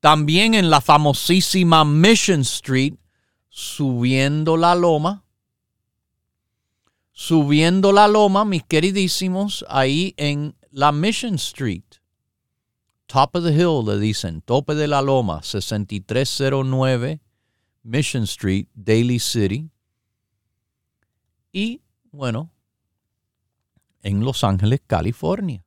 también 0.00 0.54
en 0.54 0.68
la 0.68 0.80
famosísima 0.80 1.84
Mission 1.84 2.40
Street, 2.40 2.94
subiendo 3.48 4.56
la 4.56 4.74
loma. 4.74 5.22
Subiendo 7.12 7.92
la 7.92 8.08
loma, 8.08 8.44
mis 8.44 8.64
queridísimos, 8.64 9.64
ahí 9.68 10.12
en 10.16 10.56
la 10.72 10.90
Mission 10.90 11.36
Street. 11.36 11.97
Top 13.08 13.34
of 13.34 13.42
the 13.42 13.54
Hill, 13.54 13.82
le 13.82 13.98
dicen, 13.98 14.42
tope 14.42 14.74
de 14.74 14.86
la 14.86 15.00
loma, 15.00 15.42
6309 15.42 17.20
Mission 17.82 18.24
Street, 18.24 18.68
Daly 18.74 19.18
City. 19.18 19.70
Y, 21.50 21.80
bueno, 22.12 22.50
en 24.02 24.22
Los 24.22 24.44
Ángeles, 24.44 24.82
California, 24.86 25.64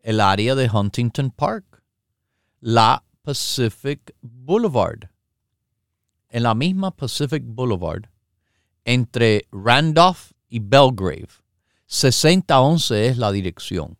el 0.00 0.20
área 0.20 0.54
de 0.54 0.70
Huntington 0.70 1.32
Park, 1.32 1.82
la 2.60 3.02
Pacific 3.22 4.14
Boulevard. 4.22 5.10
En 6.28 6.44
la 6.44 6.54
misma 6.54 6.92
Pacific 6.92 7.42
Boulevard, 7.44 8.08
entre 8.84 9.48
Randolph 9.50 10.30
y 10.48 10.60
Belgrave. 10.60 11.30
6011 11.86 13.08
es 13.08 13.18
la 13.18 13.32
dirección 13.32 13.98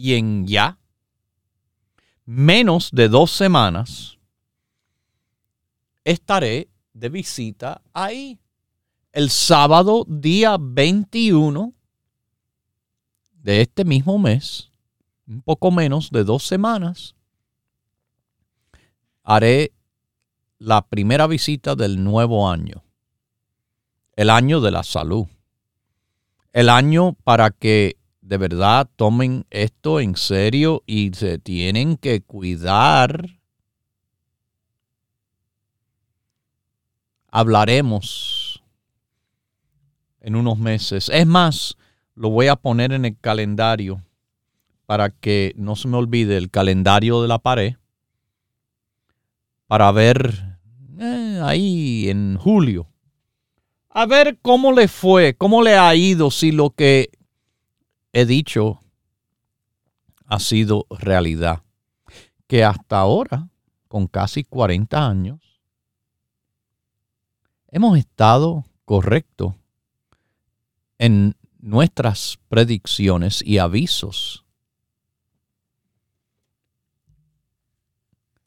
y 0.00 0.14
en 0.14 0.46
ya 0.46 0.78
menos 2.24 2.90
de 2.90 3.10
dos 3.10 3.30
semanas 3.32 4.18
estaré 6.04 6.70
de 6.94 7.08
visita 7.10 7.82
ahí. 7.92 8.38
El 9.12 9.28
sábado, 9.28 10.06
día 10.08 10.56
21 10.58 11.74
de 13.42 13.60
este 13.60 13.84
mismo 13.84 14.18
mes, 14.18 14.70
un 15.26 15.42
poco 15.42 15.70
menos 15.70 16.10
de 16.10 16.24
dos 16.24 16.44
semanas, 16.46 17.14
haré 19.22 19.72
la 20.58 20.80
primera 20.80 21.26
visita 21.26 21.74
del 21.74 22.02
nuevo 22.02 22.48
año, 22.48 22.84
el 24.16 24.30
año 24.30 24.62
de 24.62 24.70
la 24.70 24.82
salud, 24.82 25.26
el 26.54 26.70
año 26.70 27.12
para 27.22 27.50
que 27.50 27.99
de 28.30 28.38
verdad 28.38 28.88
tomen 28.94 29.44
esto 29.50 29.98
en 29.98 30.14
serio 30.14 30.84
y 30.86 31.10
se 31.14 31.40
tienen 31.40 31.96
que 31.96 32.22
cuidar. 32.22 33.28
Hablaremos 37.26 38.62
en 40.20 40.36
unos 40.36 40.58
meses. 40.58 41.10
Es 41.12 41.26
más, 41.26 41.76
lo 42.14 42.30
voy 42.30 42.46
a 42.46 42.54
poner 42.54 42.92
en 42.92 43.04
el 43.04 43.18
calendario 43.18 44.00
para 44.86 45.10
que 45.10 45.52
no 45.56 45.74
se 45.74 45.88
me 45.88 45.96
olvide 45.96 46.36
el 46.36 46.50
calendario 46.50 47.22
de 47.22 47.26
la 47.26 47.40
pared 47.40 47.74
para 49.66 49.90
ver 49.90 50.56
eh, 51.00 51.40
ahí 51.42 52.08
en 52.08 52.36
julio. 52.38 52.86
A 53.88 54.06
ver 54.06 54.38
cómo 54.40 54.70
le 54.70 54.86
fue, 54.86 55.34
cómo 55.34 55.62
le 55.62 55.76
ha 55.76 55.92
ido, 55.96 56.30
si 56.30 56.52
lo 56.52 56.70
que 56.70 57.10
he 58.12 58.26
dicho 58.26 58.80
ha 60.26 60.38
sido 60.38 60.86
realidad. 60.90 61.62
Que 62.46 62.64
hasta 62.64 62.98
ahora, 62.98 63.48
con 63.88 64.06
casi 64.06 64.44
40 64.44 65.06
años, 65.06 65.40
hemos 67.68 67.98
estado 67.98 68.64
correctos 68.84 69.54
en 70.98 71.36
nuestras 71.58 72.38
predicciones 72.48 73.42
y 73.44 73.58
avisos. 73.58 74.44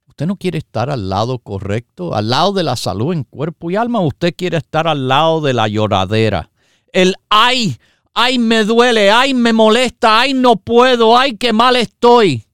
Usted 0.07 0.27
no 0.27 0.35
quiere 0.35 0.59
estar 0.59 0.89
al 0.89 1.09
lado 1.09 1.39
correcto, 1.39 2.13
al 2.13 2.29
lado 2.29 2.53
de 2.53 2.63
la 2.63 2.75
salud 2.75 3.13
en 3.13 3.23
cuerpo 3.23 3.71
y 3.71 3.75
alma. 3.75 3.99
Usted 3.99 4.35
quiere 4.35 4.57
estar 4.57 4.87
al 4.87 5.07
lado 5.07 5.41
de 5.41 5.53
la 5.53 5.67
lloradera. 5.67 6.51
El 6.91 7.15
ay, 7.29 7.77
ay, 8.13 8.39
me 8.39 8.63
duele, 8.63 9.11
ay, 9.11 9.33
me 9.33 9.53
molesta, 9.53 10.19
ay, 10.19 10.33
no 10.33 10.55
puedo, 10.55 11.17
ay, 11.17 11.37
qué 11.37 11.53
mal 11.53 11.75
estoy. 11.75 12.45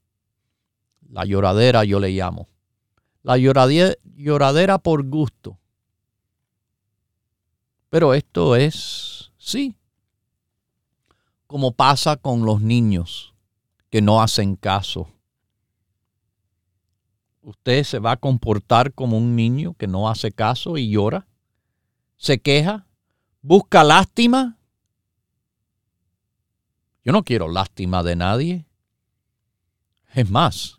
La 1.08 1.24
lloradera 1.24 1.84
yo 1.84 2.00
le 2.00 2.10
llamo. 2.10 2.48
La 3.22 3.36
lloradera, 3.36 3.94
lloradera 4.16 4.78
por 4.78 5.04
gusto. 5.04 5.58
Pero 7.90 8.14
esto 8.14 8.54
es, 8.56 9.32
sí, 9.36 9.74
como 11.46 11.72
pasa 11.72 12.16
con 12.16 12.44
los 12.44 12.60
niños 12.60 13.34
que 13.90 14.00
no 14.00 14.22
hacen 14.22 14.54
caso. 14.54 15.08
Usted 17.42 17.82
se 17.82 17.98
va 17.98 18.12
a 18.12 18.16
comportar 18.16 18.92
como 18.92 19.18
un 19.18 19.34
niño 19.34 19.74
que 19.74 19.88
no 19.88 20.08
hace 20.08 20.30
caso 20.30 20.76
y 20.76 20.90
llora, 20.90 21.26
se 22.16 22.38
queja, 22.40 22.86
busca 23.42 23.82
lástima 23.82 24.59
yo 27.04 27.12
no 27.12 27.22
quiero 27.22 27.48
lástima 27.48 28.02
de 28.02 28.16
nadie. 28.16 28.66
Es 30.14 30.28
más, 30.30 30.78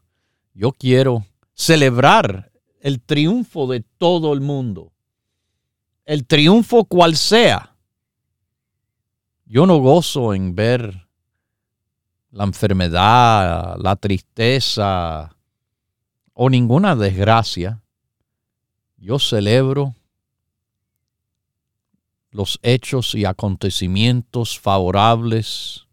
yo 0.54 0.72
quiero 0.72 1.26
celebrar 1.54 2.52
el 2.80 3.02
triunfo 3.02 3.68
de 3.68 3.82
todo 3.82 4.34
el 4.34 4.42
mundo. 4.42 4.92
El 6.06 6.26
triunfo 6.26 6.86
cual 6.86 7.16
sea. 7.16 7.76
Yo 9.46 9.66
no 9.66 9.78
gozo 9.78 10.34
en 10.34 10.56
ver 10.56 11.08
la 12.32 12.44
enfermedad, 12.46 13.78
la 13.78 13.96
tristeza 13.96 15.36
o 16.34 16.50
ninguna 16.50 16.96
desgracia. 16.96 17.84
Yo 18.98 19.20
celebro 19.20 19.96
los 22.32 22.60
hechos 22.64 23.14
y 23.16 23.26
acontecimientos 23.26 24.58
favorables 24.58 25.88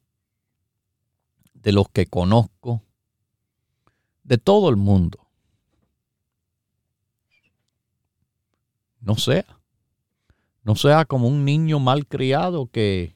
de 1.68 1.72
los 1.72 1.90
que 1.90 2.06
conozco, 2.06 2.82
de 4.22 4.38
todo 4.38 4.70
el 4.70 4.76
mundo. 4.76 5.28
No 9.02 9.16
sea, 9.16 9.44
no 10.62 10.76
sea 10.76 11.04
como 11.04 11.28
un 11.28 11.44
niño 11.44 11.78
mal 11.78 12.06
criado 12.06 12.68
que 12.68 13.14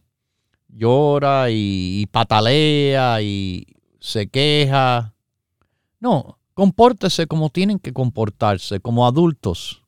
llora 0.69 1.47
y, 1.49 2.05
patalea 2.13 3.23
y 3.23 3.69
se 4.01 4.29
queja. 4.29 5.15
No, 5.99 6.39
compórtese 6.53 7.27
como 7.27 7.49
tienen 7.49 7.79
que 7.79 7.95
comportarse, 7.95 8.81
como 8.81 9.07
adultos. 9.07 9.83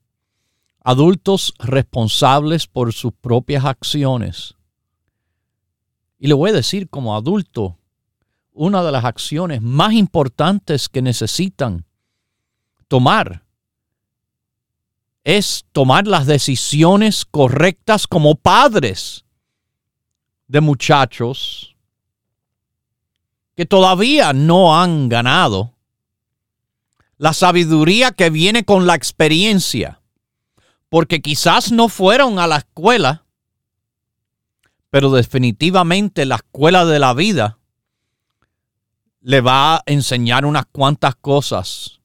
Adultos 0.81 1.53
responsables 1.59 2.66
por 2.66 2.94
sus 2.94 3.12
propias 3.12 3.66
acciones. 3.66 4.55
Y 6.18 6.29
le 6.29 6.33
voy 6.33 6.48
a 6.48 6.55
decir 6.55 6.88
como 6.88 7.14
adulto, 7.14 7.77
una 8.55 8.85
de 8.85 8.93
las 8.93 9.05
acciones 9.05 9.61
más 9.61 9.93
importantes 9.93 10.88
que 10.88 11.03
necesitan 11.03 11.85
tomar 12.88 13.43
es 15.25 15.64
tomar 15.73 16.07
las 16.07 16.27
decisiones 16.27 17.25
correctas 17.25 18.07
como 18.07 18.37
padres 18.37 19.25
de 20.47 20.61
muchachos 20.61 21.75
que 23.57 23.67
todavía 23.67 24.33
no 24.33 24.81
han 24.81 25.09
ganado. 25.09 25.75
La 27.17 27.33
sabiduría 27.33 28.11
que 28.11 28.29
viene 28.29 28.64
con 28.64 28.87
la 28.87 28.95
experiencia, 28.95 30.01
porque 30.88 31.23
quizás 31.23 31.73
no 31.73 31.88
fueron 31.88 32.38
a 32.38 32.47
la 32.47 32.59
escuela, 32.59 33.25
pero 34.90 35.11
definitivamente 35.11 36.27
la 36.27 36.37
escuela 36.37 36.85
de 36.85 36.99
la 36.99 37.14
vida 37.14 37.59
le 39.25 39.41
va 39.41 39.77
a 39.77 39.83
enseñar 39.87 40.45
unas 40.45 40.67
cuantas 40.67 41.17
cosas 41.17 42.03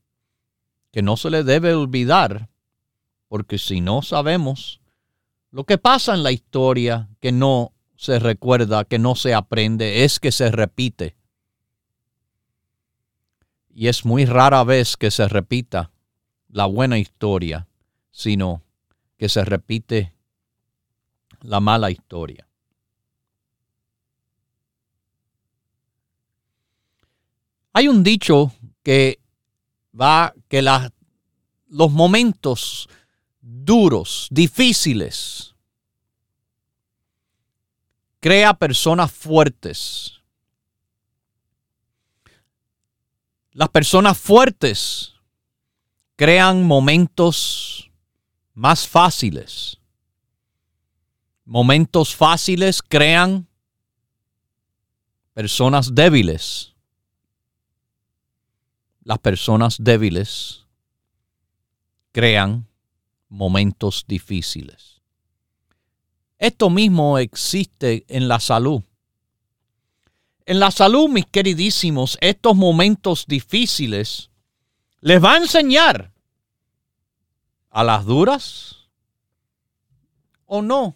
que 0.90 1.02
no 1.02 1.18
se 1.18 1.30
le 1.30 1.44
debe 1.44 1.74
olvidar, 1.74 2.48
porque 3.28 3.58
si 3.58 3.82
no 3.82 4.02
sabemos 4.02 4.80
lo 5.52 5.66
que 5.66 5.78
pasa 5.78 6.14
en 6.14 6.24
la 6.24 6.32
historia 6.32 7.10
que 7.20 7.34
no 7.34 7.74
se 7.98 8.20
recuerda, 8.20 8.86
que 8.86 9.00
no 9.00 9.16
se 9.16 9.34
aprende, 9.34 10.06
es 10.06 10.22
que 10.22 10.32
se 10.32 10.50
repite. 10.50 11.18
Y 13.68 13.90
es 13.90 14.06
muy 14.06 14.24
rara 14.24 14.64
vez 14.64 14.96
que 14.96 15.12
se 15.12 15.28
repita 15.28 15.92
la 16.48 16.68
buena 16.68 17.00
historia, 17.00 17.68
sino 18.12 18.64
que 19.18 19.28
se 19.28 19.44
repite 19.44 20.14
la 21.42 21.60
mala 21.60 21.92
historia. 21.92 22.49
Hay 27.80 27.88
un 27.88 28.04
dicho 28.04 28.52
que 28.84 29.22
va 29.98 30.34
que 30.50 30.62
los 30.62 31.92
momentos 31.94 32.90
duros, 33.40 34.28
difíciles, 34.32 35.56
crea 38.20 38.54
personas 38.54 39.14
fuertes. 39.14 40.20
Las 43.54 43.70
personas 43.70 44.18
fuertes 44.18 45.14
crean 46.18 46.66
momentos 46.66 47.90
más 48.56 48.86
fáciles. 48.90 49.80
Momentos 51.46 52.14
fáciles 52.14 52.82
crean 52.82 53.48
personas 55.34 55.96
débiles. 55.96 56.69
Las 59.10 59.18
personas 59.18 59.78
débiles 59.80 60.68
crean 62.12 62.68
momentos 63.28 64.06
difíciles. 64.08 65.02
Esto 66.38 66.70
mismo 66.70 67.18
existe 67.18 68.06
en 68.08 68.28
la 68.28 68.40
salud. 68.40 68.84
En 70.46 70.60
la 70.60 70.70
salud, 70.70 71.10
mis 71.10 71.26
queridísimos, 71.26 72.20
estos 72.22 72.56
momentos 72.56 73.26
difíciles 73.28 74.30
les 75.02 75.24
va 75.24 75.34
a 75.34 75.38
enseñar 75.38 76.12
a 77.72 77.84
las 77.84 78.06
duras 78.06 78.90
o 80.46 80.62
no 80.62 80.96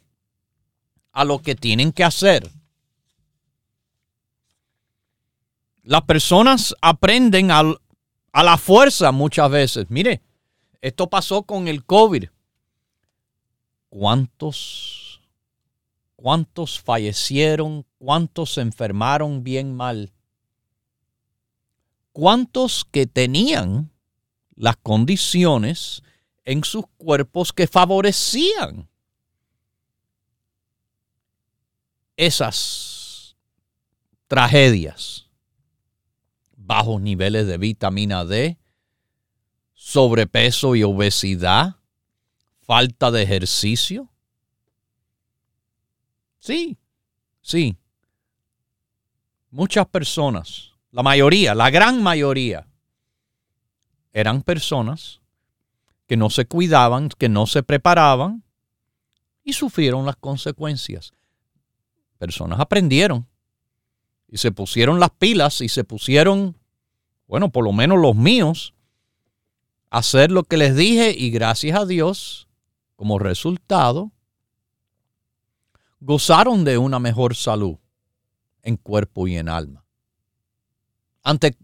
a 1.14 1.26
lo 1.26 1.42
que 1.42 1.56
tienen 1.56 1.92
que 1.92 2.04
hacer. 2.04 2.48
Las 5.82 6.04
personas 6.04 6.76
aprenden 6.80 7.50
a, 7.50 7.64
a 8.34 8.44
la 8.44 8.58
fuerza 8.58 9.12
muchas 9.12 9.50
veces. 9.50 9.86
Mire, 9.90 10.22
esto 10.82 11.10
pasó 11.10 11.44
con 11.44 11.68
el 11.68 11.86
COVID. 11.86 12.26
¿Cuántos, 13.90 15.22
cuántos 16.16 16.80
fallecieron? 16.80 17.86
¿Cuántos 18.00 18.56
se 18.56 18.62
enfermaron 18.62 19.44
bien 19.44 19.74
mal? 19.76 20.12
¿Cuántos 22.12 22.86
que 22.86 23.06
tenían 23.06 23.92
las 24.56 24.78
condiciones 24.78 26.04
en 26.44 26.64
sus 26.64 26.86
cuerpos 26.98 27.54
que 27.54 27.68
favorecían 27.68 28.90
esas 32.18 33.36
tragedias? 34.28 35.23
Bajos 36.66 37.02
niveles 37.02 37.46
de 37.46 37.58
vitamina 37.58 38.24
D, 38.24 38.58
sobrepeso 39.74 40.76
y 40.76 40.84
obesidad, 40.84 41.76
falta 42.62 43.12
de 43.12 43.24
ejercicio. 43.24 44.10
Sí, 46.40 46.78
sí. 47.42 47.78
Muchas 49.52 49.86
personas, 49.88 50.72
la 50.92 51.04
mayoría, 51.04 51.54
la 51.54 51.70
gran 51.70 52.02
mayoría, 52.02 52.66
eran 54.14 54.42
personas 54.42 55.20
que 56.08 56.16
no 56.16 56.30
se 56.30 56.46
cuidaban, 56.46 57.10
que 57.10 57.28
no 57.28 57.46
se 57.46 57.62
preparaban 57.62 58.44
y 59.44 59.52
sufrieron 59.52 60.06
las 60.06 60.16
consecuencias. 60.16 61.14
Personas 62.18 62.62
aprendieron 62.62 63.28
y 64.34 64.40
se 64.40 64.52
pusieron 64.52 65.00
las 65.00 65.12
pilas 65.12 65.62
y 65.62 65.70
se 65.70 65.84
pusieron, 65.84 66.58
bueno, 67.28 67.52
por 67.52 67.64
lo 67.64 67.72
menos 67.72 68.00
los 68.00 68.16
míos, 68.16 68.74
hacer 69.92 70.32
lo 70.32 70.42
que 70.42 70.58
les 70.58 70.76
dije 70.76 71.14
y 71.16 71.30
gracias 71.30 71.80
a 71.80 71.86
Dios, 71.86 72.48
como 72.96 73.20
resultado, 73.20 74.12
gozaron 76.00 76.64
de 76.64 76.80
una 76.80 76.98
mejor 76.98 77.36
salud 77.36 77.78
en 78.64 78.76
cuerpo 78.76 79.28
y 79.28 79.38
en 79.38 79.50
alma. 79.50 79.86
Ante 81.22 81.56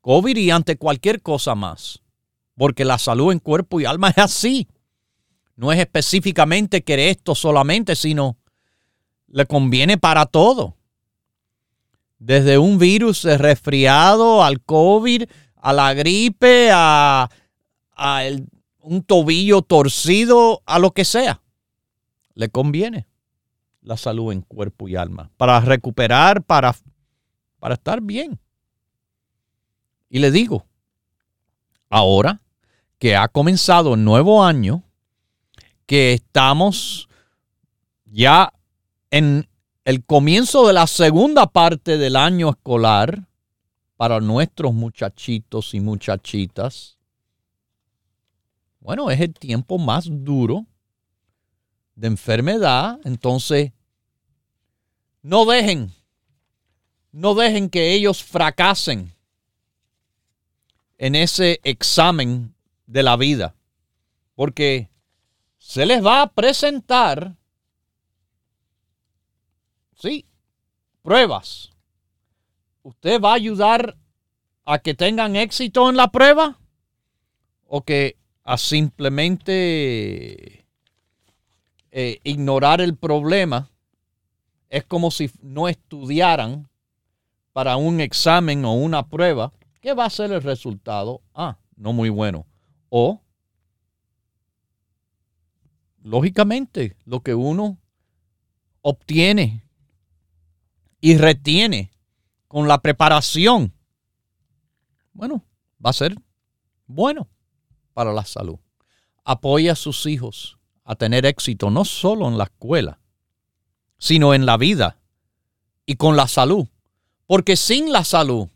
COVID 0.00 0.36
y 0.36 0.52
ante 0.52 0.76
cualquier 0.76 1.22
cosa 1.22 1.56
más. 1.56 2.02
Porque 2.54 2.84
la 2.84 2.98
salud 2.98 3.32
en 3.32 3.40
cuerpo 3.40 3.80
y 3.80 3.84
alma 3.84 4.10
es 4.10 4.18
así. 4.18 4.68
No 5.56 5.72
es 5.72 5.80
específicamente 5.80 6.84
que 6.84 7.10
esto 7.10 7.34
solamente, 7.34 7.96
sino 7.96 8.36
le 9.26 9.44
conviene 9.44 9.98
para 9.98 10.24
todo. 10.24 10.76
Desde 12.24 12.56
un 12.56 12.78
virus 12.78 13.24
resfriado 13.24 14.44
al 14.44 14.60
COVID, 14.60 15.24
a 15.56 15.72
la 15.72 15.92
gripe, 15.92 16.70
a 16.72 17.28
un 18.78 19.02
tobillo 19.02 19.62
torcido, 19.62 20.62
a 20.64 20.78
lo 20.78 20.92
que 20.92 21.04
sea. 21.04 21.42
Le 22.34 22.48
conviene 22.48 23.08
la 23.80 23.96
salud 23.96 24.32
en 24.32 24.42
cuerpo 24.42 24.86
y 24.86 24.94
alma, 24.94 25.30
para 25.36 25.58
recuperar, 25.58 26.44
para, 26.44 26.76
para 27.58 27.74
estar 27.74 28.00
bien. 28.00 28.38
Y 30.08 30.20
le 30.20 30.30
digo, 30.30 30.64
ahora 31.90 32.40
que 33.00 33.16
ha 33.16 33.26
comenzado 33.26 33.94
el 33.94 34.04
nuevo 34.04 34.44
año, 34.44 34.84
que 35.86 36.12
estamos 36.12 37.08
ya 38.04 38.52
en 39.10 39.48
el 39.84 40.04
comienzo 40.04 40.66
de 40.66 40.72
la 40.72 40.86
segunda 40.86 41.46
parte 41.46 41.98
del 41.98 42.16
año 42.16 42.50
escolar 42.50 43.26
para 43.96 44.20
nuestros 44.20 44.72
muchachitos 44.74 45.74
y 45.74 45.80
muchachitas, 45.80 46.98
bueno, 48.80 49.10
es 49.10 49.20
el 49.20 49.32
tiempo 49.34 49.78
más 49.78 50.06
duro 50.08 50.66
de 51.94 52.08
enfermedad. 52.08 52.98
Entonces, 53.04 53.72
no 55.22 55.44
dejen, 55.44 55.92
no 57.12 57.34
dejen 57.34 57.70
que 57.70 57.94
ellos 57.94 58.24
fracasen 58.24 59.14
en 60.98 61.14
ese 61.14 61.60
examen 61.62 62.54
de 62.86 63.02
la 63.02 63.16
vida. 63.16 63.54
Porque 64.34 64.88
se 65.58 65.86
les 65.86 66.04
va 66.04 66.22
a 66.22 66.32
presentar, 66.32 67.36
sí, 70.02 70.26
pruebas. 71.02 71.70
¿Usted 72.82 73.20
va 73.20 73.30
a 73.30 73.36
ayudar 73.36 73.96
a 74.64 74.80
que 74.80 74.94
tengan 74.94 75.36
éxito 75.36 75.88
en 75.88 75.96
la 75.96 76.10
prueba? 76.10 76.58
¿O 77.66 77.82
que 77.82 78.16
a 78.44 78.58
simplemente 78.58 80.66
eh, 81.90 82.20
ignorar 82.24 82.80
el 82.80 82.96
problema, 82.96 83.70
es 84.70 84.84
como 84.84 85.10
si 85.10 85.30
no 85.42 85.68
estudiaran 85.68 86.68
para 87.52 87.76
un 87.76 88.00
examen 88.00 88.64
o 88.64 88.72
una 88.72 89.08
prueba. 89.08 89.52
¿Qué 89.80 89.92
va 89.92 90.06
a 90.06 90.10
ser 90.10 90.32
el 90.32 90.42
resultado? 90.42 91.20
Ah, 91.34 91.58
no 91.76 91.92
muy 91.92 92.08
bueno. 92.08 92.46
O, 92.88 93.20
lógicamente, 96.02 96.96
lo 97.04 97.20
que 97.20 97.34
uno 97.34 97.78
obtiene 98.80 99.62
y 101.02 101.18
retiene 101.18 101.90
con 102.46 102.68
la 102.68 102.80
preparación, 102.80 103.74
bueno, 105.12 105.44
va 105.84 105.90
a 105.90 105.94
ser 105.94 106.16
bueno 106.86 107.28
para 107.92 108.12
la 108.12 108.24
salud. 108.24 108.58
Apoya 109.24 109.72
a 109.72 109.76
sus 109.76 110.06
hijos 110.06 110.58
a 110.84 110.94
tener 110.94 111.26
éxito 111.26 111.70
no 111.70 111.84
solo 111.84 112.28
en 112.28 112.38
la 112.38 112.44
escuela, 112.44 113.00
sino 113.98 114.32
en 114.32 114.46
la 114.46 114.56
vida 114.56 115.00
y 115.86 115.96
con 115.96 116.16
la 116.16 116.28
salud. 116.28 116.68
Porque 117.26 117.56
sin 117.56 117.92
la 117.92 118.04
salud, 118.04 118.48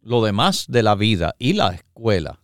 lo 0.00 0.22
demás 0.22 0.66
de 0.68 0.84
la 0.84 0.94
vida 0.94 1.34
y 1.38 1.54
la 1.54 1.70
escuela 1.74 2.40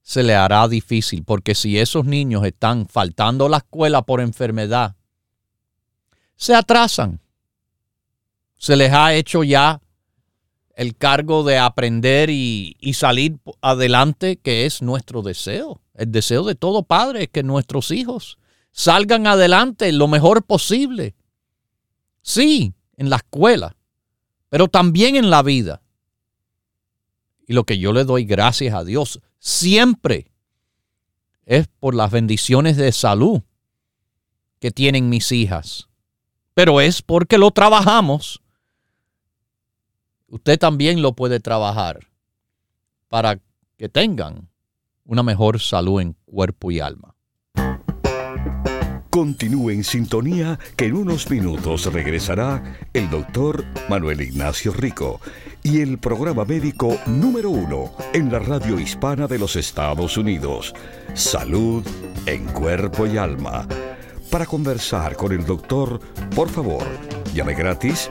se 0.00 0.22
le 0.22 0.36
hará 0.36 0.68
difícil. 0.68 1.24
Porque 1.24 1.56
si 1.56 1.76
esos 1.78 2.04
niños 2.04 2.44
están 2.44 2.86
faltando 2.86 3.46
a 3.46 3.48
la 3.48 3.56
escuela 3.56 4.02
por 4.02 4.20
enfermedad, 4.20 4.94
se 6.36 6.54
atrasan. 6.54 7.23
Se 8.64 8.76
les 8.76 8.94
ha 8.94 9.12
hecho 9.12 9.44
ya 9.44 9.82
el 10.74 10.96
cargo 10.96 11.44
de 11.44 11.58
aprender 11.58 12.30
y, 12.30 12.74
salir 12.94 13.36
adelante, 13.60 14.38
que 14.38 14.64
es 14.64 14.80
nuestro 14.80 15.20
deseo. 15.20 15.82
El 15.92 16.10
deseo 16.10 16.44
de 16.44 16.54
todo 16.54 16.82
padre 16.82 17.24
es 17.24 17.28
que 17.28 17.42
nuestros 17.42 17.90
hijos 17.90 18.38
salgan 18.72 19.26
adelante 19.26 19.92
lo 19.92 20.08
mejor 20.08 20.46
posible. 20.46 21.14
Sí, 22.22 22.72
en 22.96 23.10
la 23.10 23.16
escuela, 23.16 23.76
pero 24.48 24.68
también 24.68 25.16
en 25.16 25.28
la 25.28 25.42
vida. 25.42 25.82
Y 27.46 27.52
lo 27.52 27.64
que 27.64 27.76
yo 27.76 27.92
le 27.92 28.04
doy 28.04 28.24
gracias 28.24 28.74
a 28.74 28.82
Dios 28.82 29.20
siempre 29.38 30.32
es 31.44 31.68
por 31.80 31.94
las 31.94 32.10
bendiciones 32.10 32.78
de 32.78 32.92
salud 32.92 33.42
que 34.58 34.70
tienen 34.70 35.10
mis 35.10 35.32
hijas. 35.32 35.90
Pero 36.54 36.80
es 36.80 37.02
porque 37.02 37.36
lo 37.36 37.50
trabajamos 37.50 38.40
usted 40.34 40.58
también 40.58 41.00
lo 41.00 41.12
puede 41.12 41.38
trabajar 41.38 42.08
para 43.08 43.38
que 43.78 43.88
tengan 43.88 44.48
una 45.04 45.22
mejor 45.22 45.60
salud 45.60 46.00
en 46.00 46.16
cuerpo 46.24 46.72
y 46.72 46.80
alma. 46.80 47.14
Continúe 49.10 49.70
en 49.70 49.84
sintonía 49.84 50.58
que 50.76 50.86
en 50.86 50.96
unos 50.96 51.30
minutos 51.30 51.86
regresará 51.92 52.78
el 52.92 53.08
doctor 53.10 53.64
Manuel 53.88 54.22
Ignacio 54.22 54.72
Rico 54.72 55.20
y 55.62 55.82
el 55.82 55.98
programa 55.98 56.44
médico 56.44 56.98
número 57.06 57.50
uno 57.50 57.92
en 58.12 58.32
la 58.32 58.40
radio 58.40 58.80
hispana 58.80 59.28
de 59.28 59.38
los 59.38 59.54
Estados 59.54 60.16
Unidos. 60.16 60.74
Salud 61.14 61.86
en 62.26 62.44
cuerpo 62.46 63.06
y 63.06 63.18
alma. 63.18 63.68
Para 64.32 64.46
conversar 64.46 65.14
con 65.14 65.30
el 65.30 65.46
doctor, 65.46 66.00
por 66.34 66.48
favor, 66.48 66.82
llame 67.32 67.54
gratis 67.54 68.10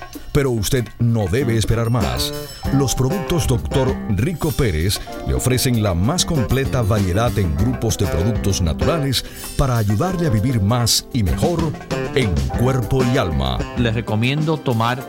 Pero 0.31 0.51
usted 0.51 0.87
no 0.99 1.27
debe 1.27 1.57
esperar 1.57 1.89
más. 1.89 2.33
Los 2.73 2.95
productos 2.95 3.47
Dr. 3.47 3.95
Rico 4.09 4.51
Pérez 4.51 4.99
le 5.27 5.33
ofrecen 5.33 5.83
la 5.83 5.93
más 5.93 6.25
completa 6.25 6.81
variedad 6.81 7.37
en 7.37 7.55
grupos 7.57 7.97
de 7.97 8.07
productos 8.07 8.61
naturales 8.61 9.25
para 9.57 9.77
ayudarle 9.77 10.27
a 10.27 10.29
vivir 10.29 10.61
más 10.61 11.05
y 11.13 11.23
mejor 11.23 11.59
en 12.15 12.33
cuerpo 12.59 13.03
y 13.03 13.17
alma. 13.17 13.57
Les 13.77 13.93
recomiendo 13.93 14.57
tomar 14.57 15.03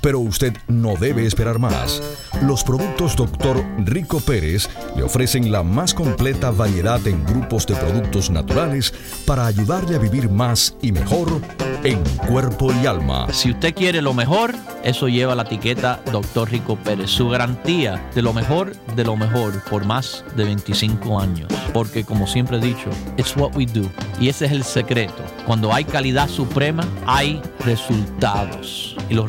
Pero 0.00 0.20
usted 0.20 0.56
no 0.68 0.94
debe 0.96 1.26
esperar 1.26 1.58
más. 1.58 2.02
Los 2.42 2.64
productos 2.64 3.16
Dr. 3.16 3.64
Rico 3.84 4.20
Pérez 4.20 4.68
le 4.96 5.02
ofrecen 5.02 5.50
la 5.50 5.62
más 5.62 5.94
completa 5.94 6.50
variedad 6.50 7.04
en 7.06 7.24
grupos 7.24 7.66
de 7.66 7.74
productos 7.74 8.30
naturales 8.30 8.92
para 9.26 9.46
ayudarle 9.46 9.96
a 9.96 9.98
vivir 9.98 10.30
más 10.30 10.74
y 10.82 10.92
mejor 10.92 11.40
en 11.84 12.02
cuerpo 12.28 12.72
y 12.72 12.86
alma. 12.86 13.26
Si 13.32 13.50
usted 13.50 13.74
quiere 13.74 14.02
lo 14.02 14.14
mejor, 14.14 14.54
eso 14.82 15.08
lleva 15.08 15.34
la 15.34 15.42
etiqueta 15.42 16.00
Dr. 16.10 16.50
Rico 16.50 16.76
Pérez. 16.76 17.10
Su 17.10 17.28
garantía 17.28 18.10
de 18.14 18.22
lo 18.22 18.32
mejor, 18.32 18.74
de 18.96 19.04
lo 19.04 19.16
mejor, 19.16 19.62
por 19.64 19.84
más 19.84 20.24
de 20.36 20.44
25 20.44 21.20
años. 21.20 21.52
Porque 21.72 22.04
como 22.04 22.26
siempre 22.26 22.58
he 22.58 22.60
dicho, 22.60 22.90
it's 23.16 23.36
what 23.36 23.54
we 23.54 23.66
do. 23.66 23.88
Y 24.20 24.28
ese 24.28 24.46
es 24.46 24.52
el 24.52 24.64
secreto. 24.64 25.22
Cuando 25.46 25.72
hay 25.72 25.84
calidad 25.84 26.28
suprema, 26.28 26.86
hay 27.06 27.40
resultados. 27.60 28.96
Y 29.08 29.14
los 29.14 29.28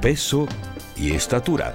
peso 0.00 0.46
y 0.96 1.12
estatura. 1.12 1.74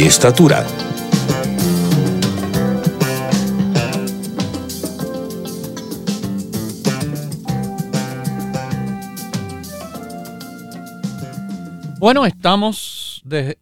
estatura. 0.00 0.66
Bueno, 11.98 12.26
estamos 12.26 13.20
de 13.24 13.58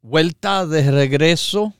vuelta 0.00 0.66
de 0.66 0.90
regreso. 0.90 1.74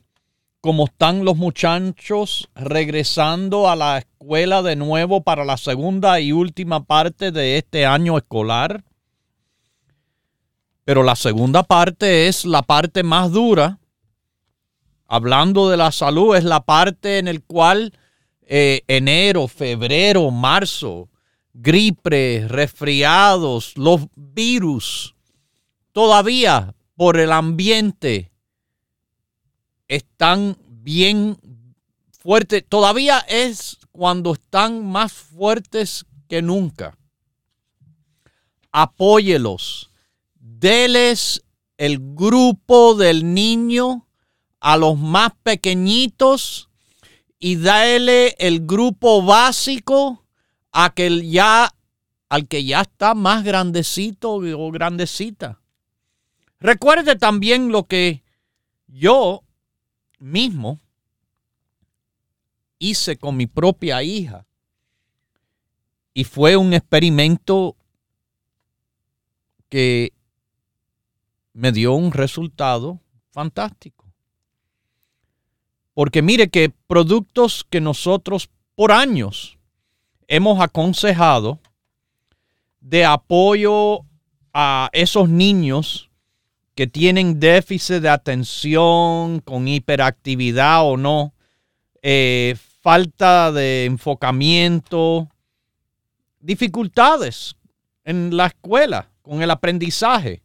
Como 0.59 0.85
están 0.85 1.25
los 1.25 1.37
muchachos 1.37 2.49
regresando 2.55 3.69
a 3.69 3.75
la 3.75 3.97
escuela 3.97 4.61
de 4.61 4.75
nuevo 4.75 5.23
para 5.23 5.43
la 5.43 5.57
segunda 5.57 6.19
y 6.19 6.31
última 6.31 6.83
parte 6.83 7.31
de 7.31 7.57
este 7.57 7.85
año 7.85 8.17
escolar. 8.17 8.83
Pero 10.85 11.03
la 11.03 11.15
segunda 11.15 11.63
parte 11.63 12.27
es 12.27 12.45
la 12.45 12.61
parte 12.61 13.03
más 13.03 13.31
dura. 13.31 13.79
Hablando 15.13 15.69
de 15.69 15.77
la 15.77 15.91
salud, 15.91 16.35
es 16.35 16.43
la 16.43 16.65
parte 16.65 17.19
en 17.19 17.27
el 17.27 17.43
cual 17.43 17.93
eh, 18.41 18.81
enero, 18.87 19.47
febrero, 19.47 20.31
marzo, 20.31 21.07
gripe, 21.53 22.47
resfriados, 22.47 23.77
los 23.77 24.07
virus, 24.15 25.13
todavía 25.91 26.73
por 26.95 27.19
el 27.19 27.31
ambiente 27.31 28.31
están 29.87 30.57
bien 30.67 31.37
fuertes. 32.09 32.65
Todavía 32.67 33.19
es 33.19 33.77
cuando 33.91 34.33
están 34.33 34.83
más 34.83 35.13
fuertes 35.13 36.07
que 36.27 36.41
nunca. 36.41 36.97
Apóyelos. 38.71 39.91
Deles 40.33 41.43
el 41.77 41.99
grupo 41.99 42.95
del 42.95 43.31
niño 43.31 44.02
a 44.63 44.77
los 44.77 44.97
más 44.97 45.33
pequeñitos 45.43 46.69
y 47.37 47.57
dale 47.57 48.33
el 48.39 48.65
grupo 48.65 49.21
básico 49.21 50.23
a 50.71 50.93
que 50.93 51.29
ya, 51.29 51.69
al 52.29 52.47
que 52.47 52.63
ya 52.63 52.79
está 52.79 53.13
más 53.13 53.43
grandecito 53.43 54.35
o 54.35 54.71
grandecita. 54.71 55.59
Recuerde 56.61 57.17
también 57.17 57.73
lo 57.73 57.87
que 57.87 58.23
yo 58.87 59.43
mismo 60.19 60.79
hice 62.79 63.17
con 63.17 63.35
mi 63.35 63.47
propia 63.47 64.01
hija. 64.01 64.45
Y 66.13 66.23
fue 66.23 66.55
un 66.55 66.73
experimento 66.73 67.75
que 69.67 70.13
me 71.51 71.73
dio 71.73 71.95
un 71.95 72.13
resultado 72.13 73.01
fantástico. 73.31 74.02
Porque 75.93 76.21
mire 76.21 76.49
que 76.49 76.71
productos 76.87 77.65
que 77.69 77.79
nosotros 77.79 78.49
por 78.75 78.91
años 78.91 79.57
hemos 80.27 80.59
aconsejado 80.59 81.59
de 82.79 83.05
apoyo 83.05 84.01
a 84.53 84.89
esos 84.93 85.29
niños 85.29 86.09
que 86.75 86.87
tienen 86.87 87.39
déficit 87.39 88.01
de 88.01 88.09
atención 88.09 89.39
con 89.39 89.67
hiperactividad 89.67 90.83
o 90.83 90.97
no, 90.97 91.33
eh, 92.01 92.55
falta 92.81 93.51
de 93.51 93.85
enfocamiento, 93.85 95.29
dificultades 96.39 97.55
en 98.03 98.35
la 98.35 98.47
escuela 98.47 99.09
con 99.21 99.41
el 99.41 99.51
aprendizaje. 99.51 100.41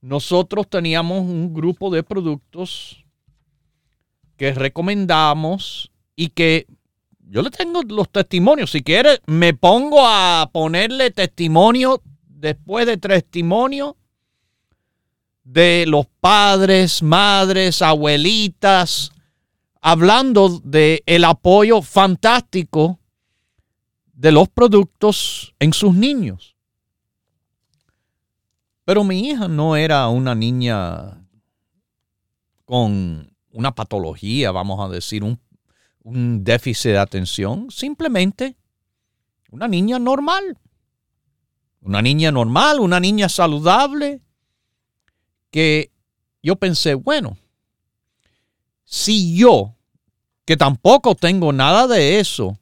Nosotros 0.00 0.68
teníamos 0.68 1.22
un 1.22 1.52
grupo 1.52 1.90
de 1.90 2.02
productos 2.02 3.04
que 4.38 4.54
recomendamos 4.54 5.90
y 6.16 6.28
que 6.28 6.66
yo 7.28 7.42
le 7.42 7.50
tengo 7.50 7.82
los 7.82 8.08
testimonios. 8.08 8.70
Si 8.70 8.82
quiere, 8.82 9.20
me 9.26 9.52
pongo 9.52 10.06
a 10.06 10.48
ponerle 10.50 11.10
testimonio 11.10 12.00
después 12.22 12.86
de 12.86 12.96
testimonio 12.96 13.96
de 15.42 15.84
los 15.86 16.06
padres, 16.20 17.02
madres, 17.02 17.82
abuelitas, 17.82 19.10
hablando 19.80 20.60
de 20.64 21.02
el 21.06 21.24
apoyo 21.24 21.82
fantástico 21.82 22.98
de 24.12 24.32
los 24.32 24.48
productos 24.48 25.54
en 25.58 25.72
sus 25.72 25.94
niños. 25.94 26.56
Pero 28.84 29.04
mi 29.04 29.28
hija 29.28 29.48
no 29.48 29.74
era 29.76 30.08
una 30.08 30.34
niña 30.34 31.26
con 32.64 33.36
una 33.58 33.74
patología, 33.74 34.52
vamos 34.52 34.78
a 34.78 34.88
decir, 34.88 35.24
un, 35.24 35.40
un 36.04 36.44
déficit 36.44 36.92
de 36.92 36.98
atención, 36.98 37.72
simplemente 37.72 38.56
una 39.50 39.66
niña 39.66 39.98
normal. 39.98 40.56
Una 41.80 42.00
niña 42.00 42.30
normal, 42.30 42.78
una 42.78 43.00
niña 43.00 43.28
saludable, 43.28 44.22
que 45.50 45.90
yo 46.40 46.54
pensé, 46.54 46.94
bueno, 46.94 47.36
si 48.84 49.36
yo, 49.36 49.74
que 50.44 50.56
tampoco 50.56 51.16
tengo 51.16 51.52
nada 51.52 51.88
de 51.88 52.20
eso, 52.20 52.60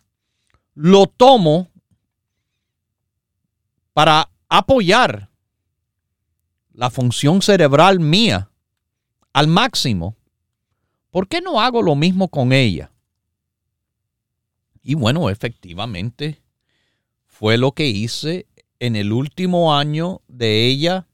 lo 0.73 1.09
tomo 1.09 1.69
para 3.93 4.31
apoyar 4.49 5.29
la 6.73 6.89
función 6.89 7.43
cerebral 7.43 8.01
mía 8.01 8.51
al 9.35 9.47
máximo, 9.47 10.17
¿por 11.17 11.29
qué 11.29 11.41
no 11.41 11.63
hago 11.63 11.81
lo 11.81 11.97
mismo 11.97 12.29
con 12.29 12.53
ella? 12.53 12.93
Y 14.83 14.93
bueno, 14.93 15.31
efectivamente 15.31 16.43
fue 17.25 17.57
lo 17.57 17.73
que 17.73 17.87
hice 17.87 18.47
en 18.81 18.97
el 18.97 19.15
último 19.15 19.75
año 19.75 20.21
de 20.29 20.67
ella 20.67 21.07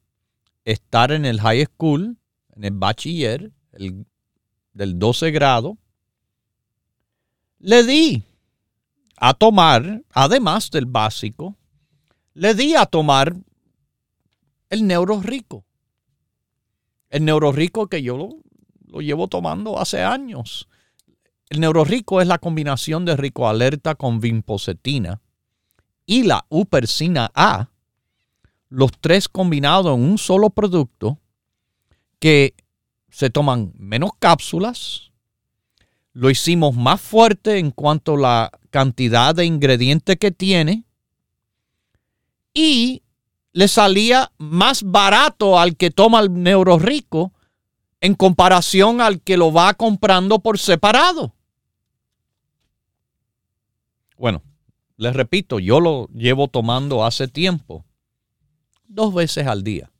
estar 0.65 1.13
en 1.13 1.25
el 1.25 1.41
high 1.41 1.67
school, 1.67 2.17
en 2.57 2.65
el 2.65 2.73
bachiller, 2.73 3.53
el, 3.71 4.05
del 4.73 4.99
12 4.99 5.31
grado, 5.31 5.79
le 7.61 7.85
di 7.85 8.25
a 9.19 9.35
tomar, 9.35 10.03
además 10.11 10.73
del 10.73 10.87
básico, 10.87 11.55
le 12.35 12.57
di 12.57 12.75
a 12.75 12.87
tomar 12.87 13.37
el 14.69 14.85
neuro 14.85 15.21
rico. 15.21 15.65
El 17.09 17.25
neuro 17.25 17.53
rico 17.53 17.87
que 17.87 18.03
yo 18.03 18.42
lo, 18.93 19.01
llevo 19.01 19.29
tomando 19.29 19.79
hace 19.79 20.03
años. 20.03 20.69
El 21.49 21.61
neuro 21.61 21.85
rico 21.85 22.21
es 22.21 22.27
la 22.27 22.39
combinación 22.39 23.05
de 23.05 23.17
rico 23.17 23.49
alerta 23.49 23.95
con 23.95 24.21
vinpocetina 24.21 25.21
y 26.07 26.25
la 26.25 26.45
upersina 26.49 27.31
A 27.35 27.69
los 28.73 28.91
tres 29.01 29.29
combinados 29.29 29.95
en 29.95 30.03
un 30.03 30.17
solo 30.17 30.49
producto 30.49 31.19
que 32.19 32.55
se 33.11 33.29
toman 33.29 33.73
menos 33.77 34.13
cápsulas, 34.19 35.11
lo 36.15 36.31
hicimos 36.31 36.75
más 36.75 37.01
fuerte 37.01 37.59
en 37.59 37.71
cuanto 37.71 38.15
a 38.15 38.19
la 38.19 38.51
cantidad 38.71 39.35
de 39.35 39.45
ingredientes 39.45 40.17
que 40.17 40.31
tiene 40.31 40.85
y 42.55 43.03
le 43.53 43.69
salía 43.69 44.33
más 44.39 44.83
barato 44.83 45.59
al 45.59 45.77
que 45.77 45.91
toma 45.91 46.21
el 46.21 46.33
neurorico 46.33 47.35
en 48.03 48.17
comparación 48.17 49.01
al 49.01 49.23
que 49.23 49.37
lo 49.37 49.53
va 49.53 49.73
comprando 49.75 50.41
por 50.41 50.59
separado. 50.59 51.35
Bueno, 54.19 54.43
les 54.97 55.15
repito, 55.15 55.61
yo 55.61 55.79
lo 55.81 56.09
llevo 56.09 56.49
tomando 56.49 57.05
hace 57.05 57.29
tiempo 57.29 57.87
dos 58.89 59.15
veces 59.15 59.47
al 59.47 59.63
día. 59.63 59.93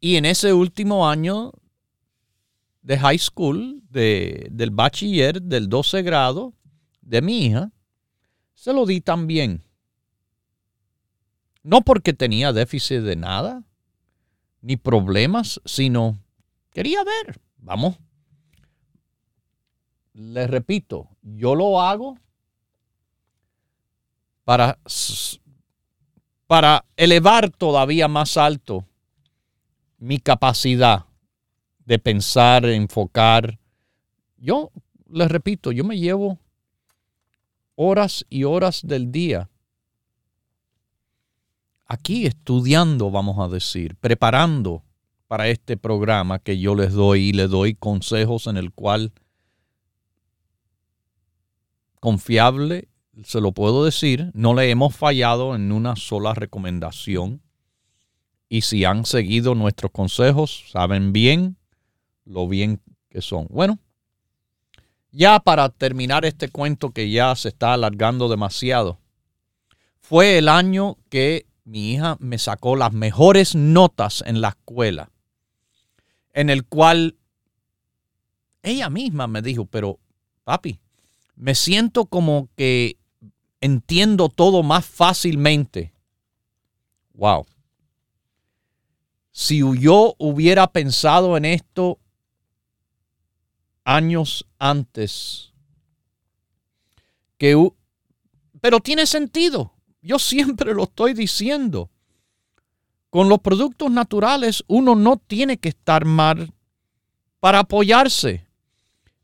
Y 0.00 0.16
en 0.16 0.24
ese 0.24 0.54
último 0.54 1.06
año 1.06 1.52
de 2.80 2.98
high 2.98 3.18
school, 3.18 3.82
de, 3.90 4.48
del 4.50 4.70
bachiller, 4.70 5.42
del 5.42 5.68
12 5.68 6.02
grado 6.02 6.54
de 7.02 7.20
mi 7.20 7.44
hija, 7.44 7.72
se 8.54 8.72
lo 8.72 8.86
di 8.86 9.02
también. 9.02 9.62
No 11.62 11.82
porque 11.82 12.14
tenía 12.14 12.54
déficit 12.54 13.00
de 13.00 13.16
nada, 13.16 13.64
ni 14.62 14.78
problemas, 14.78 15.60
sino 15.66 16.23
Quería 16.74 17.02
ver. 17.04 17.40
Vamos. 17.56 17.96
Les 20.12 20.48
repito, 20.50 21.08
yo 21.22 21.54
lo 21.54 21.80
hago 21.80 22.18
para, 24.44 24.78
para 26.46 26.84
elevar 26.96 27.50
todavía 27.50 28.06
más 28.06 28.36
alto 28.36 28.84
mi 29.98 30.18
capacidad 30.18 31.06
de 31.86 31.98
pensar, 31.98 32.66
enfocar. 32.66 33.58
Yo 34.36 34.70
les 35.08 35.30
repito, 35.30 35.72
yo 35.72 35.84
me 35.84 35.98
llevo 35.98 36.38
horas 37.76 38.26
y 38.28 38.44
horas 38.44 38.82
del 38.84 39.10
día 39.10 39.48
aquí 41.86 42.26
estudiando, 42.26 43.10
vamos 43.10 43.38
a 43.38 43.48
decir, 43.48 43.96
preparando 43.96 44.83
para 45.26 45.48
este 45.48 45.76
programa 45.76 46.38
que 46.38 46.58
yo 46.58 46.74
les 46.74 46.92
doy 46.92 47.28
y 47.28 47.32
les 47.32 47.50
doy 47.50 47.74
consejos 47.74 48.46
en 48.46 48.56
el 48.56 48.72
cual 48.72 49.12
confiable, 52.00 52.88
se 53.24 53.40
lo 53.40 53.52
puedo 53.52 53.84
decir, 53.84 54.30
no 54.34 54.54
le 54.54 54.70
hemos 54.70 54.94
fallado 54.94 55.54
en 55.54 55.72
una 55.72 55.96
sola 55.96 56.34
recomendación. 56.34 57.40
Y 58.48 58.60
si 58.60 58.84
han 58.84 59.06
seguido 59.06 59.54
nuestros 59.54 59.90
consejos, 59.90 60.64
saben 60.70 61.12
bien 61.12 61.56
lo 62.24 62.46
bien 62.46 62.80
que 63.08 63.22
son. 63.22 63.46
Bueno, 63.48 63.78
ya 65.12 65.40
para 65.40 65.68
terminar 65.68 66.24
este 66.24 66.48
cuento 66.48 66.90
que 66.90 67.10
ya 67.10 67.34
se 67.36 67.48
está 67.48 67.72
alargando 67.72 68.28
demasiado, 68.28 68.98
fue 70.00 70.36
el 70.36 70.48
año 70.48 70.98
que 71.08 71.46
mi 71.64 71.92
hija 71.92 72.16
me 72.20 72.38
sacó 72.38 72.76
las 72.76 72.92
mejores 72.92 73.54
notas 73.54 74.22
en 74.26 74.40
la 74.40 74.50
escuela, 74.50 75.10
en 76.34 76.50
el 76.50 76.66
cual 76.66 77.16
ella 78.62 78.90
misma 78.90 79.26
me 79.26 79.40
dijo, 79.40 79.64
pero 79.64 79.98
papi, 80.42 80.80
me 81.36 81.54
siento 81.54 82.06
como 82.06 82.50
que 82.56 82.98
entiendo 83.60 84.28
todo 84.28 84.62
más 84.62 84.84
fácilmente. 84.84 85.94
Wow. 87.14 87.46
Si 89.30 89.58
yo 89.58 90.14
hubiera 90.18 90.66
pensado 90.66 91.36
en 91.36 91.44
esto 91.44 91.98
años 93.84 94.46
antes, 94.58 95.52
que, 97.38 97.70
pero 98.60 98.80
tiene 98.80 99.06
sentido. 99.06 99.72
Yo 100.02 100.18
siempre 100.18 100.74
lo 100.74 100.84
estoy 100.84 101.14
diciendo. 101.14 101.90
Con 103.14 103.28
los 103.28 103.38
productos 103.38 103.92
naturales 103.92 104.64
uno 104.66 104.96
no 104.96 105.18
tiene 105.18 105.58
que 105.58 105.68
estar 105.68 106.04
mal 106.04 106.52
para 107.38 107.60
apoyarse. 107.60 108.44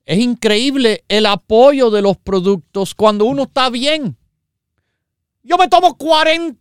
Es 0.04 0.20
increíble 0.20 1.02
el 1.08 1.26
apoyo 1.26 1.90
de 1.90 2.00
los 2.00 2.16
productos 2.16 2.94
cuando 2.94 3.24
uno 3.24 3.42
está 3.42 3.68
bien. 3.68 4.16
Yo 5.42 5.58
me 5.58 5.66
tomo 5.66 5.96
40 5.96 6.56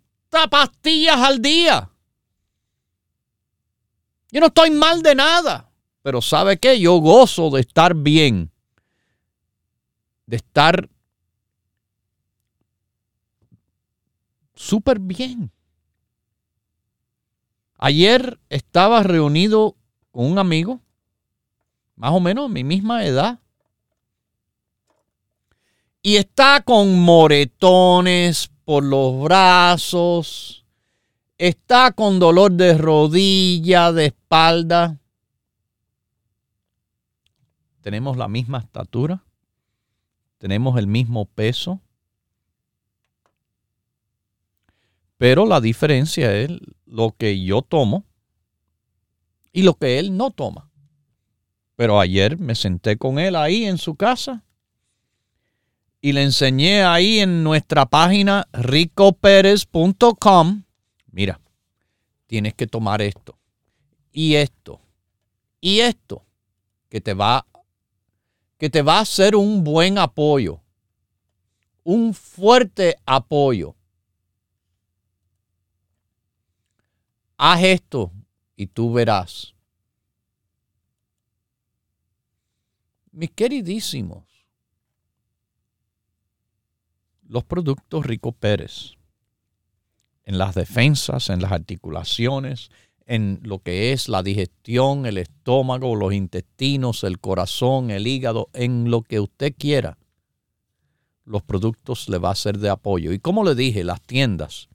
pastillas 0.49 1.17
al 1.17 1.39
día. 1.39 1.91
Yo 4.31 4.39
no 4.39 4.47
estoy 4.47 4.71
mal 4.71 5.03
de 5.03 5.13
nada. 5.13 5.69
Pero 6.01 6.23
¿sabe 6.23 6.57
qué? 6.57 6.79
Yo 6.79 6.97
gozo 6.97 7.51
de 7.51 7.61
estar 7.61 7.93
bien. 7.93 8.49
De 10.25 10.37
estar 10.37 10.89
súper 14.55 14.97
bien. 14.97 15.51
Ayer 17.81 18.41
estaba 18.49 19.03
reunido 19.03 19.77
con 20.11 20.25
un 20.25 20.37
amigo, 20.37 20.81
más 21.95 22.11
o 22.11 22.19
menos 22.19 22.49
mi 22.49 22.65
misma 22.65 23.05
edad, 23.05 23.39
y 26.01 26.17
está 26.17 26.61
con 26.61 26.99
moretones 26.99 28.51
por 28.65 28.83
los 28.83 29.23
brazos, 29.23 30.65
está 31.37 31.93
con 31.93 32.19
dolor 32.19 32.51
de 32.51 32.77
rodilla, 32.77 33.93
de 33.93 34.07
espalda. 34.07 34.99
Tenemos 37.79 38.17
la 38.17 38.27
misma 38.27 38.57
estatura, 38.57 39.23
tenemos 40.37 40.77
el 40.77 40.87
mismo 40.87 41.23
peso, 41.23 41.79
Pero 45.19 45.45
la 45.45 45.59
diferencia 45.59 46.33
es 46.33 46.49
lo 46.89 47.15
que 47.17 47.41
yo 47.43 47.61
tomo 47.61 48.05
y 49.53 49.61
lo 49.63 49.75
que 49.75 49.99
él 49.99 50.17
no 50.17 50.31
toma. 50.31 50.69
Pero 51.75 51.99
ayer 51.99 52.37
me 52.37 52.55
senté 52.55 52.97
con 52.97 53.19
él 53.19 53.35
ahí 53.35 53.65
en 53.65 53.77
su 53.77 53.95
casa 53.95 54.45
y 56.01 56.13
le 56.13 56.23
enseñé 56.23 56.83
ahí 56.83 57.19
en 57.19 57.43
nuestra 57.43 57.85
página 57.85 58.47
ricoperez.com. 58.53 60.63
Mira, 61.11 61.39
tienes 62.27 62.53
que 62.53 62.67
tomar 62.67 63.01
esto 63.01 63.37
y 64.11 64.35
esto 64.35 64.79
y 65.61 65.79
esto 65.79 66.23
que 66.89 67.01
te 67.01 67.13
va 67.13 67.45
que 68.57 68.69
te 68.69 68.81
va 68.81 68.99
a 68.99 69.05
ser 69.05 69.37
un 69.37 69.63
buen 69.63 69.97
apoyo, 69.97 70.59
un 71.83 72.13
fuerte 72.13 72.97
apoyo 73.05 73.77
haz 77.39 77.63
esto 77.63 78.11
y 78.55 78.67
tú 78.67 78.91
verás. 78.93 79.55
Mis 83.11 83.31
queridísimos, 83.31 84.25
los 87.27 87.43
productos 87.45 88.05
Rico 88.05 88.33
Pérez, 88.33 88.97
en 90.25 90.37
las 90.37 90.53
defensas, 90.53 91.29
en 91.29 91.41
las 91.41 91.51
articulaciones, 91.51 92.69
en 93.05 93.39
lo 93.41 93.59
que 93.59 93.93
es 93.93 94.09
la 94.09 94.21
digestión, 94.21 95.05
el 95.05 95.17
estómago, 95.17 95.95
los 95.95 96.13
intestinos, 96.13 97.03
el 97.03 97.19
corazón, 97.19 97.89
el 97.89 98.05
hígado, 98.05 98.49
en 98.53 98.91
lo 98.91 99.01
que 99.01 99.19
usted 99.19 99.55
quiera, 99.57 99.97
los 101.23 101.41
productos 101.41 102.09
le 102.09 102.17
va 102.17 102.31
a 102.31 102.35
ser 102.35 102.59
de 102.59 102.69
apoyo. 102.69 103.13
Y 103.13 103.19
como 103.19 103.43
le 103.43 103.55
dije, 103.55 103.83
las 103.83 104.01
tiendas 104.01 104.69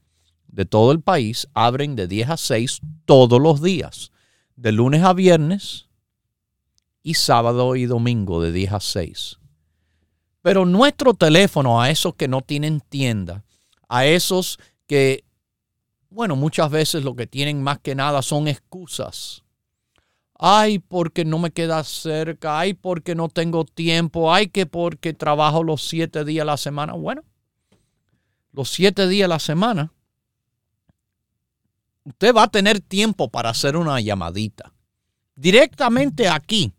de 0.54 0.64
todo 0.64 0.92
el 0.92 1.00
país 1.00 1.48
abren 1.52 1.96
de 1.96 2.06
10 2.06 2.30
a 2.30 2.36
6 2.36 2.80
todos 3.04 3.40
los 3.40 3.60
días, 3.60 4.12
de 4.54 4.70
lunes 4.70 5.02
a 5.02 5.12
viernes 5.12 5.88
y 7.02 7.14
sábado 7.14 7.74
y 7.74 7.86
domingo 7.86 8.40
de 8.40 8.52
10 8.52 8.72
a 8.72 8.80
6. 8.80 9.38
Pero 10.42 10.64
nuestro 10.64 11.14
teléfono 11.14 11.82
a 11.82 11.90
esos 11.90 12.14
que 12.14 12.28
no 12.28 12.40
tienen 12.40 12.80
tienda, 12.80 13.42
a 13.88 14.06
esos 14.06 14.60
que, 14.86 15.24
bueno, 16.08 16.36
muchas 16.36 16.70
veces 16.70 17.02
lo 17.02 17.16
que 17.16 17.26
tienen 17.26 17.60
más 17.60 17.80
que 17.80 17.96
nada 17.96 18.22
son 18.22 18.46
excusas. 18.46 19.42
Ay, 20.38 20.78
porque 20.78 21.24
no 21.24 21.38
me 21.38 21.50
queda 21.50 21.82
cerca, 21.82 22.60
ay, 22.60 22.74
porque 22.74 23.16
no 23.16 23.28
tengo 23.28 23.64
tiempo, 23.64 24.32
ay, 24.32 24.48
que 24.48 24.66
porque 24.66 25.14
trabajo 25.14 25.64
los 25.64 25.82
siete 25.82 26.24
días 26.24 26.42
a 26.42 26.46
la 26.46 26.56
semana. 26.58 26.92
Bueno, 26.92 27.24
los 28.52 28.70
siete 28.70 29.08
días 29.08 29.24
a 29.24 29.28
la 29.28 29.38
semana 29.40 29.93
usted 32.04 32.34
va 32.34 32.44
a 32.44 32.48
tener 32.48 32.80
tiempo 32.80 33.28
para 33.28 33.50
hacer 33.50 33.76
una 33.76 34.00
llamadita. 34.00 34.72
Directamente 35.34 36.28
aquí. 36.28 36.72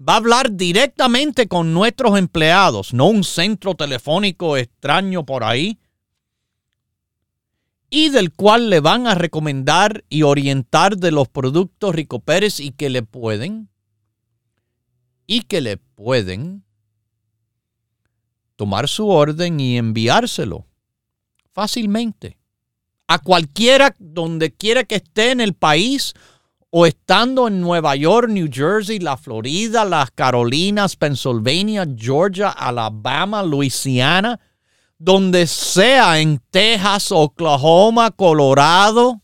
Va 0.00 0.14
a 0.14 0.16
hablar 0.16 0.52
directamente 0.52 1.48
con 1.48 1.74
nuestros 1.74 2.16
empleados, 2.16 2.94
no 2.94 3.06
un 3.06 3.24
centro 3.24 3.74
telefónico 3.74 4.56
extraño 4.56 5.26
por 5.26 5.44
ahí. 5.44 5.78
Y 7.90 8.10
del 8.10 8.32
cual 8.32 8.70
le 8.70 8.80
van 8.80 9.06
a 9.06 9.14
recomendar 9.14 10.04
y 10.08 10.22
orientar 10.22 10.96
de 10.96 11.10
los 11.10 11.28
productos 11.28 11.94
Rico 11.94 12.20
Pérez 12.20 12.60
y 12.60 12.70
que 12.70 12.90
le 12.90 13.02
pueden, 13.02 13.68
y 15.26 15.42
que 15.42 15.60
le 15.60 15.78
pueden 15.78 16.64
tomar 18.56 18.88
su 18.88 19.08
orden 19.08 19.58
y 19.58 19.78
enviárselo 19.78 20.66
fácilmente 21.52 22.37
a 23.08 23.18
cualquiera 23.18 23.96
donde 23.98 24.52
quiera 24.52 24.84
que 24.84 24.96
esté 24.96 25.30
en 25.30 25.40
el 25.40 25.54
país 25.54 26.14
o 26.70 26.84
estando 26.84 27.48
en 27.48 27.62
Nueva 27.62 27.96
York, 27.96 28.28
New 28.28 28.48
Jersey, 28.52 28.98
la 28.98 29.16
Florida, 29.16 29.86
las 29.86 30.10
Carolinas, 30.10 30.94
Pennsylvania, 30.96 31.86
Georgia, 31.96 32.50
Alabama, 32.50 33.42
Louisiana, 33.42 34.38
donde 34.98 35.46
sea 35.46 36.20
en 36.20 36.42
Texas, 36.50 37.10
Oklahoma, 37.10 38.10
Colorado, 38.10 39.22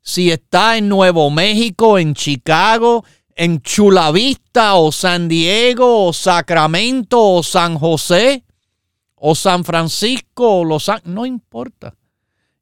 si 0.00 0.30
está 0.30 0.76
en 0.76 0.88
Nuevo 0.88 1.30
México, 1.30 1.98
en 1.98 2.14
Chicago, 2.14 3.04
en 3.34 3.60
Chula 3.62 4.12
Vista 4.12 4.76
o 4.76 4.92
San 4.92 5.26
Diego 5.26 6.06
o 6.06 6.12
Sacramento 6.12 7.20
o 7.20 7.42
San 7.42 7.76
José 7.76 8.44
o 9.16 9.34
San 9.34 9.64
Francisco 9.64 10.60
o 10.60 10.64
Los 10.64 10.88
Ángeles, 10.88 11.12
no 11.12 11.26
importa 11.26 11.96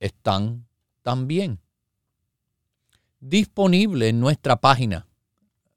están 0.00 0.66
también 1.02 1.60
disponible 3.20 4.08
en 4.08 4.18
nuestra 4.18 4.56
página 4.56 5.06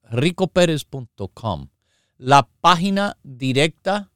ricoperez.com, 0.09 1.67
la 2.17 2.47
página 2.61 3.17
directa 3.24 4.11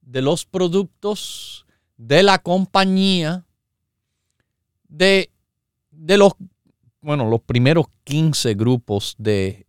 de 0.00 0.22
los 0.22 0.46
productos 0.46 1.66
de 1.96 2.22
la 2.22 2.38
compañía 2.38 3.46
de, 4.88 5.30
de 5.90 6.18
los, 6.18 6.32
bueno, 7.00 7.28
los 7.28 7.40
primeros 7.42 7.86
15 8.04 8.54
grupos 8.54 9.14
de 9.18 9.66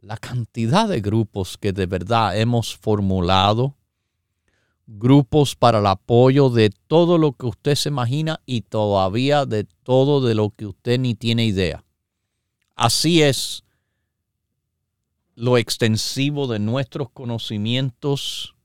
la 0.00 0.16
cantidad 0.16 0.88
de 0.88 1.00
grupos 1.00 1.58
que 1.58 1.72
de 1.72 1.86
verdad 1.86 2.38
hemos 2.38 2.76
formulado 2.76 3.77
grupos 4.88 5.54
para 5.54 5.80
el 5.80 5.86
apoyo 5.86 6.48
de 6.48 6.70
todo 6.70 7.18
lo 7.18 7.32
que 7.32 7.46
usted 7.46 7.74
se 7.74 7.90
imagina 7.90 8.40
y 8.46 8.62
todavía 8.62 9.44
de 9.44 9.64
todo 9.82 10.26
de 10.26 10.34
lo 10.34 10.50
que 10.50 10.64
usted 10.64 10.98
ni 10.98 11.14
tiene 11.14 11.44
idea. 11.44 11.84
Así 12.74 13.22
es 13.22 13.64
lo 15.34 15.58
extensivo 15.58 16.46
de 16.46 16.58
nuestros 16.58 17.10
conocimientos, 17.10 18.56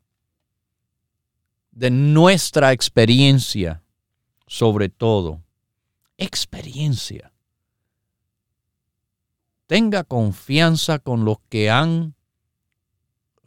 de 1.71 1.91
nuestra 1.91 2.71
experiencia, 2.71 3.83
sobre 4.47 4.89
todo. 4.89 5.43
Experiencia. 6.17 7.33
Tenga 9.67 10.03
confianza 10.03 10.99
con 10.99 11.25
los 11.25 11.37
que 11.49 11.69
han 11.69 12.15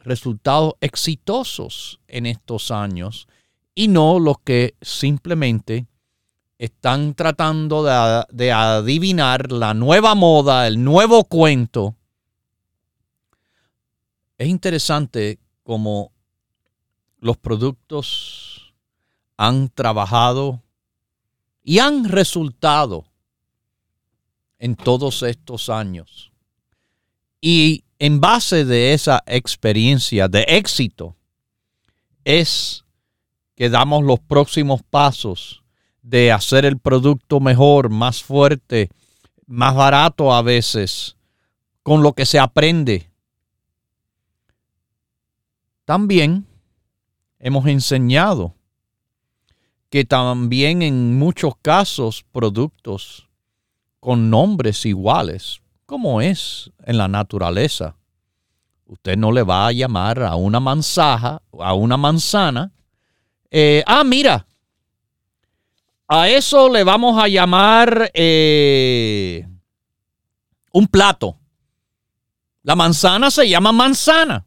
resultados 0.07 0.75
exitosos 0.79 1.99
en 2.07 2.25
estos 2.25 2.71
años 2.71 3.27
y 3.75 3.89
no 3.89 4.19
los 4.19 4.39
que 4.39 4.75
simplemente 4.81 5.87
están 6.57 7.13
tratando 7.13 7.83
de, 7.83 8.51
adivinar 8.51 9.51
la 9.51 9.73
nueva 9.73 10.15
moda, 10.15 10.65
el 10.65 10.83
nuevo 10.83 11.25
cuento. 11.25 11.95
Es 14.37 14.47
interesante 14.47 15.39
cómo 15.63 16.11
los 17.19 17.37
productos 17.37 18.73
han 19.35 19.69
trabajado 19.69 20.63
y 21.63 21.79
han 21.79 22.05
resultado 22.05 23.05
en 24.57 24.75
todos 24.75 25.21
estos 25.21 25.69
años. 25.69 26.31
Y 27.41 27.83
en 27.99 28.21
base 28.21 28.65
de 28.65 28.93
esa 28.93 29.23
experiencia 29.25 30.27
de 30.27 30.43
éxito 30.47 31.15
es 32.23 32.83
que 33.55 33.69
damos 33.69 34.03
los 34.03 34.19
próximos 34.19 34.83
pasos 34.83 35.63
de 36.01 36.31
hacer 36.31 36.65
el 36.65 36.77
producto 36.77 37.39
mejor, 37.39 37.89
más 37.89 38.23
fuerte, 38.23 38.89
más 39.45 39.75
barato 39.75 40.33
a 40.33 40.41
veces, 40.41 41.17
con 41.81 42.03
lo 42.03 42.13
que 42.13 42.25
se 42.25 42.37
aprende. 42.37 43.09
También 45.85 46.45
hemos 47.39 47.65
enseñado 47.65 48.53
que 49.89 50.05
también 50.05 50.81
en 50.81 51.17
muchos 51.17 51.53
casos 51.61 52.25
productos 52.31 53.27
con 53.99 54.29
nombres 54.29 54.85
iguales 54.85 55.61
como 55.87 56.21
es 56.21 56.69
en 56.83 56.97
la 56.97 57.07
naturaleza. 57.07 57.95
Usted 58.85 59.17
no 59.17 59.31
le 59.31 59.41
va 59.41 59.67
a 59.67 59.71
llamar 59.71 60.21
a 60.21 60.35
una 60.35 60.59
manzaja, 60.59 61.41
a 61.59 61.73
una 61.73 61.97
manzana. 61.97 62.71
Eh, 63.49 63.83
ah, 63.87 64.03
mira, 64.03 64.45
a 66.07 66.29
eso 66.29 66.69
le 66.69 66.83
vamos 66.83 67.21
a 67.21 67.27
llamar 67.27 68.11
eh, 68.13 69.47
un 70.73 70.87
plato. 70.87 71.37
La 72.63 72.75
manzana 72.75 73.31
se 73.31 73.47
llama 73.47 73.71
manzana. 73.71 74.45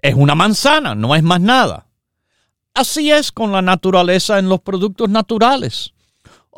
Es 0.00 0.14
una 0.14 0.34
manzana, 0.34 0.94
no 0.94 1.14
es 1.14 1.22
más 1.22 1.40
nada. 1.40 1.86
Así 2.72 3.10
es 3.10 3.32
con 3.32 3.52
la 3.52 3.60
naturaleza 3.60 4.38
en 4.38 4.48
los 4.48 4.60
productos 4.60 5.10
naturales. 5.10 5.92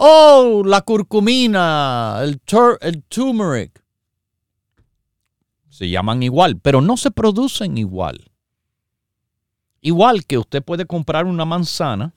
Oh, 0.03 0.63
la 0.65 0.81
curcumina, 0.81 2.21
el, 2.23 2.41
el 2.81 3.03
turmeric. 3.03 3.85
Se 5.69 5.91
llaman 5.91 6.23
igual, 6.23 6.59
pero 6.59 6.81
no 6.81 6.97
se 6.97 7.11
producen 7.11 7.77
igual. 7.77 8.33
Igual 9.83 10.25
que 10.25 10.39
usted 10.39 10.63
puede 10.63 10.87
comprar 10.87 11.27
una 11.27 11.45
manzana 11.45 12.15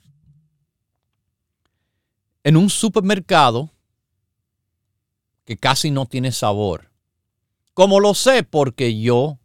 en 2.45 2.55
un 2.55 2.69
supermercado 2.69 3.69
que 5.43 5.57
casi 5.57 5.91
no 5.91 6.05
tiene 6.05 6.31
sabor. 6.31 6.89
Como 7.73 7.99
lo 7.99 8.13
sé 8.13 8.43
porque 8.43 8.97
yo, 8.97 9.39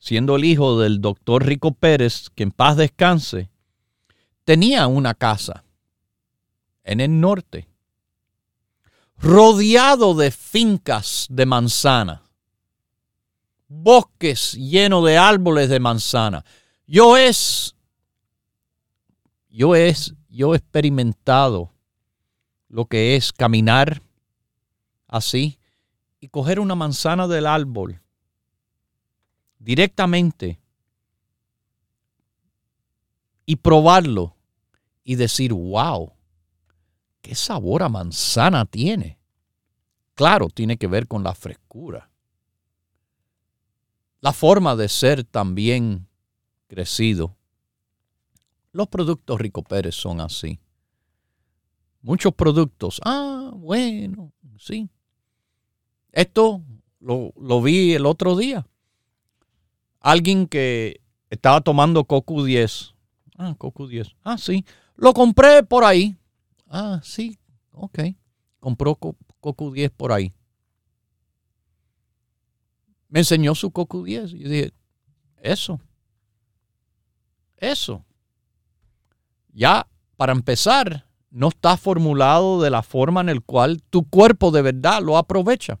siendo 0.00 0.34
el 0.34 0.44
hijo 0.44 0.80
del 0.80 1.00
doctor 1.00 1.46
Rico 1.46 1.74
Pérez, 1.74 2.28
que 2.34 2.42
en 2.42 2.50
paz 2.50 2.76
descanse, 2.76 3.49
tenía 4.44 4.86
una 4.86 5.14
casa 5.14 5.64
en 6.84 7.00
el 7.00 7.20
norte, 7.20 7.68
rodeado 9.16 10.14
de 10.14 10.30
fincas 10.30 11.26
de 11.30 11.46
manzana, 11.46 12.22
bosques 13.68 14.54
llenos 14.54 15.04
de 15.04 15.18
árboles 15.18 15.68
de 15.68 15.78
manzana. 15.78 16.44
Yo 16.86 17.16
es, 17.16 17.76
yo 19.48 19.76
es, 19.76 20.14
yo 20.28 20.54
he 20.54 20.56
experimentado 20.56 21.72
lo 22.68 22.86
que 22.86 23.16
es 23.16 23.32
caminar 23.32 24.02
así 25.06 25.58
y 26.20 26.28
coger 26.28 26.60
una 26.60 26.74
manzana 26.74 27.28
del 27.28 27.46
árbol 27.46 28.00
directamente 29.58 30.58
y 33.50 33.56
probarlo 33.56 34.36
y 35.02 35.16
decir, 35.16 35.52
wow, 35.52 36.12
qué 37.20 37.34
sabor 37.34 37.82
a 37.82 37.88
manzana 37.88 38.64
tiene. 38.64 39.18
Claro, 40.14 40.46
tiene 40.50 40.76
que 40.76 40.86
ver 40.86 41.08
con 41.08 41.24
la 41.24 41.34
frescura. 41.34 42.12
La 44.20 44.32
forma 44.32 44.76
de 44.76 44.88
ser 44.88 45.24
también 45.24 46.06
crecido. 46.68 47.34
Los 48.70 48.86
productos 48.86 49.40
Rico 49.40 49.64
Pérez 49.64 49.96
son 49.96 50.20
así. 50.20 50.60
muchos 52.02 52.32
productos. 52.32 53.00
Ah, 53.04 53.50
bueno, 53.52 54.32
sí. 54.60 54.88
Esto 56.12 56.62
lo, 57.00 57.32
lo 57.36 57.60
vi 57.60 57.94
el 57.94 58.06
otro 58.06 58.36
día. 58.36 58.64
Alguien 59.98 60.46
que 60.46 61.00
estaba 61.30 61.60
tomando 61.62 62.04
Coco 62.04 62.44
10. 62.44 62.94
Ah, 63.42 63.54
Coco 63.56 63.86
10. 63.86 64.16
Ah, 64.22 64.36
sí. 64.36 64.66
Lo 64.96 65.14
compré 65.14 65.62
por 65.62 65.82
ahí. 65.82 66.14
Ah, 66.68 67.00
sí. 67.02 67.38
Ok. 67.72 67.98
Compró 68.58 68.96
Coco 68.96 69.70
10 69.70 69.90
por 69.92 70.12
ahí. 70.12 70.34
Me 73.08 73.20
enseñó 73.20 73.54
su 73.54 73.70
Coco 73.70 74.02
10. 74.02 74.34
Y 74.34 74.44
dije, 74.44 74.72
eso. 75.38 75.80
Eso. 77.56 78.04
Ya, 79.54 79.88
para 80.18 80.32
empezar, 80.32 81.06
no 81.30 81.48
está 81.48 81.78
formulado 81.78 82.60
de 82.60 82.68
la 82.68 82.82
forma 82.82 83.22
en 83.22 83.28
la 83.28 83.40
cual 83.40 83.82
tu 83.88 84.06
cuerpo 84.06 84.50
de 84.50 84.60
verdad 84.60 85.00
lo 85.00 85.16
aprovecha. 85.16 85.80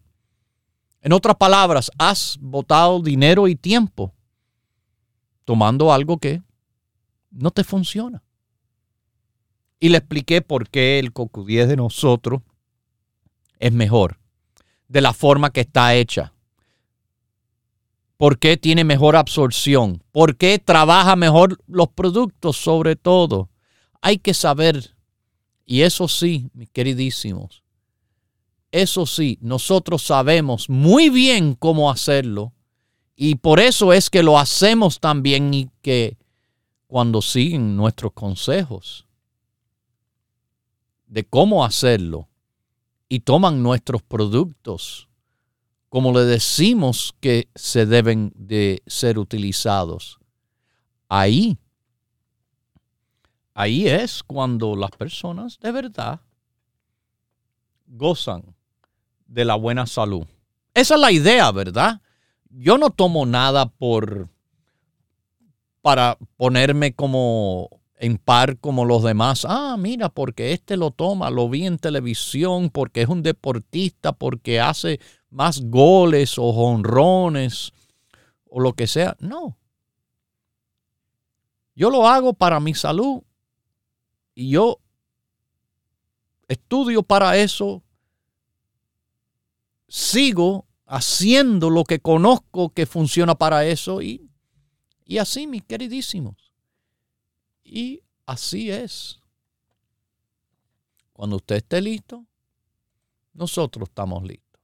En 1.02 1.12
otras 1.12 1.36
palabras, 1.36 1.90
has 1.98 2.38
botado 2.40 3.00
dinero 3.02 3.48
y 3.48 3.54
tiempo 3.54 4.14
tomando 5.44 5.92
algo 5.92 6.16
que 6.16 6.42
no 7.30 7.50
te 7.50 7.64
funciona. 7.64 8.22
Y 9.78 9.88
le 9.88 9.98
expliqué 9.98 10.42
por 10.42 10.68
qué 10.68 10.98
el 10.98 11.12
coco 11.12 11.44
10 11.44 11.68
de 11.68 11.76
nosotros 11.76 12.42
es 13.58 13.72
mejor, 13.72 14.18
de 14.88 15.00
la 15.00 15.12
forma 15.12 15.50
que 15.50 15.60
está 15.60 15.94
hecha. 15.94 16.34
¿Por 18.16 18.38
qué 18.38 18.56
tiene 18.58 18.84
mejor 18.84 19.16
absorción? 19.16 20.02
¿Por 20.12 20.36
qué 20.36 20.58
trabaja 20.58 21.16
mejor 21.16 21.58
los 21.66 21.88
productos 21.88 22.56
sobre 22.56 22.96
todo? 22.96 23.48
Hay 24.02 24.18
que 24.18 24.34
saber, 24.34 24.94
y 25.64 25.82
eso 25.82 26.08
sí, 26.08 26.50
mis 26.52 26.68
queridísimos, 26.70 27.62
eso 28.72 29.06
sí, 29.06 29.38
nosotros 29.40 30.02
sabemos 30.02 30.68
muy 30.68 31.10
bien 31.10 31.54
cómo 31.54 31.90
hacerlo 31.90 32.52
y 33.16 33.34
por 33.34 33.60
eso 33.60 33.92
es 33.92 34.08
que 34.08 34.22
lo 34.22 34.38
hacemos 34.38 35.00
también 35.00 35.52
y 35.52 35.70
que 35.82 36.16
cuando 36.90 37.22
siguen 37.22 37.76
nuestros 37.76 38.12
consejos 38.14 39.06
de 41.06 41.22
cómo 41.22 41.64
hacerlo 41.64 42.28
y 43.08 43.20
toman 43.20 43.62
nuestros 43.62 44.02
productos 44.02 45.08
como 45.88 46.12
le 46.12 46.24
decimos 46.24 47.14
que 47.20 47.48
se 47.54 47.86
deben 47.86 48.32
de 48.34 48.82
ser 48.88 49.20
utilizados. 49.20 50.18
Ahí, 51.08 51.58
ahí 53.54 53.86
es 53.86 54.24
cuando 54.24 54.74
las 54.74 54.90
personas 54.90 55.60
de 55.60 55.70
verdad 55.70 56.20
gozan 57.86 58.56
de 59.28 59.44
la 59.44 59.54
buena 59.54 59.86
salud. 59.86 60.26
Esa 60.74 60.96
es 60.96 61.00
la 61.00 61.12
idea, 61.12 61.52
¿verdad? 61.52 62.02
Yo 62.48 62.78
no 62.78 62.90
tomo 62.90 63.26
nada 63.26 63.66
por 63.66 64.28
para 65.82 66.18
ponerme 66.36 66.92
como 66.92 67.68
en 67.96 68.16
par 68.16 68.58
como 68.58 68.84
los 68.84 69.02
demás. 69.02 69.46
Ah, 69.48 69.76
mira, 69.78 70.08
porque 70.08 70.52
este 70.52 70.76
lo 70.76 70.90
toma, 70.90 71.30
lo 71.30 71.48
vi 71.48 71.66
en 71.66 71.78
televisión, 71.78 72.70
porque 72.70 73.02
es 73.02 73.08
un 73.08 73.22
deportista, 73.22 74.12
porque 74.12 74.60
hace 74.60 75.00
más 75.30 75.60
goles 75.60 76.38
o 76.38 76.44
honrones 76.44 77.72
o 78.48 78.60
lo 78.60 78.72
que 78.72 78.86
sea. 78.86 79.16
No. 79.20 79.56
Yo 81.74 81.90
lo 81.90 82.08
hago 82.08 82.32
para 82.32 82.58
mi 82.58 82.74
salud 82.74 83.22
y 84.34 84.50
yo 84.50 84.80
estudio 86.48 87.02
para 87.02 87.36
eso 87.36 87.82
sigo 89.88 90.66
haciendo 90.86 91.70
lo 91.70 91.84
que 91.84 92.00
conozco 92.00 92.70
que 92.70 92.86
funciona 92.86 93.34
para 93.34 93.66
eso 93.66 94.02
y, 94.02 94.29
y 95.10 95.18
así, 95.18 95.48
mis 95.48 95.64
queridísimos. 95.64 96.36
Y 97.64 98.00
así 98.26 98.70
es. 98.70 99.18
Cuando 101.12 101.34
usted 101.34 101.56
esté 101.56 101.82
listo, 101.82 102.24
nosotros 103.32 103.88
estamos 103.88 104.22
listos. 104.22 104.60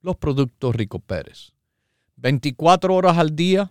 Los 0.00 0.16
productos 0.16 0.74
Rico 0.74 0.98
Pérez. 0.98 1.52
24 2.16 2.96
horas 2.96 3.16
al 3.16 3.36
día, 3.36 3.70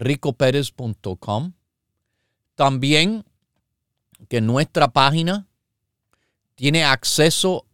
ricopérez.com. 0.00 1.52
También 2.56 3.24
que 4.28 4.40
nuestra 4.40 4.88
página 4.88 5.46
tiene 6.56 6.82
acceso 6.82 7.66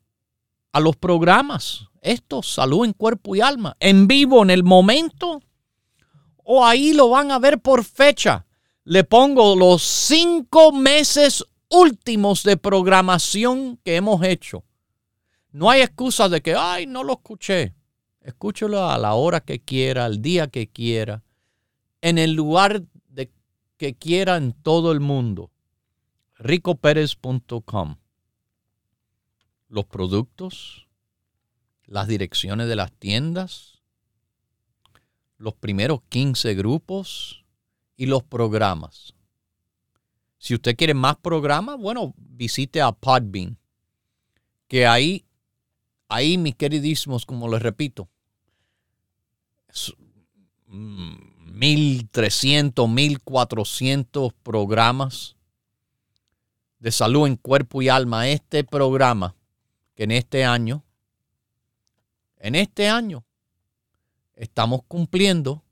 a 0.72 0.80
los 0.80 0.97
programas. 0.97 1.86
Esto, 2.03 2.43
salud 2.43 2.84
en 2.84 2.93
cuerpo 2.93 3.34
y 3.34 3.40
alma, 3.40 3.78
en 3.80 4.07
vivo, 4.07 4.43
en 4.43 4.51
el 4.51 4.62
momento, 4.62 5.40
o 6.43 6.64
ahí 6.64 6.93
lo 6.93 7.09
van 7.09 7.30
a 7.30 7.38
ver 7.38 7.61
por 7.61 7.84
fecha. 7.84 8.47
Le 8.84 9.05
pongo 9.05 9.55
los 9.57 9.82
cinco 9.82 10.72
meses 10.72 11.45
últimos 11.68 12.43
de 12.43 12.57
programación 12.57 13.78
que 13.84 13.97
hemos 13.97 14.22
hecho. 14.24 14.64
No 15.51 15.70
hay 15.70 15.82
excusa 15.82 16.28
de 16.28 16.40
que, 16.40 16.55
ay, 16.55 16.86
no 16.86 17.05
lo 17.05 17.14
escuché. 17.14 17.74
Escúchelo 18.20 18.88
a 18.88 18.99
la 18.99 19.14
hora 19.14 19.40
que 19.40 19.61
quiera, 19.61 20.05
al 20.05 20.22
día 20.22 20.49
que 20.49 20.68
quiera, 20.68 21.22
en 22.01 22.18
el 22.18 22.32
lugar 22.32 22.82
de 23.09 23.30
que 23.76 23.95
quiera 23.95 24.36
en 24.36 24.53
todo 24.53 24.93
el 24.93 25.01
mundo. 25.01 25.51
ricopérez.com 26.38 27.97
los 29.72 29.86
productos, 29.86 30.86
las 31.86 32.07
direcciones 32.07 32.68
de 32.68 32.76
las 32.76 32.93
tiendas, 32.93 33.72
los 35.43 35.55
primeros 35.55 36.01
15 36.09 36.55
grupos 36.55 37.45
y 37.97 38.07
los 38.07 38.22
programas. 38.22 39.12
Si 40.38 40.55
usted 40.55 40.76
quiere 40.76 40.95
más 40.95 41.16
programas, 41.16 41.78
bueno, 41.78 42.14
visite 42.16 42.80
a 42.80 42.93
Podbean, 42.93 43.59
que 44.68 44.86
ahí, 44.86 45.24
ahí 46.09 46.38
mis 46.38 46.55
queridísimos, 46.55 47.26
como 47.26 47.49
les 47.49 47.61
repito, 47.61 48.09
1.300, 50.68 52.74
1.400 52.74 54.32
programas 54.45 55.34
de 56.78 56.93
salud 56.93 57.26
en 57.26 57.34
cuerpo 57.34 57.82
y 57.82 57.88
alma. 57.88 58.28
Este 58.28 58.62
programa 58.62 59.34
que 59.97 60.05
en 60.05 60.12
este 60.12 60.45
año, 60.45 60.84
en 62.36 62.55
este 62.55 62.88
año, 62.88 63.24
estamos 64.35 64.83
cumpliendo 64.85 65.62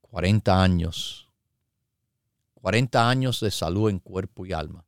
40 0.00 0.62
años, 0.62 1.28
40 2.54 3.08
años 3.08 3.40
de 3.40 3.50
salud 3.50 3.90
en 3.90 3.98
cuerpo 3.98 4.46
y 4.46 4.52
alma. 4.52 4.84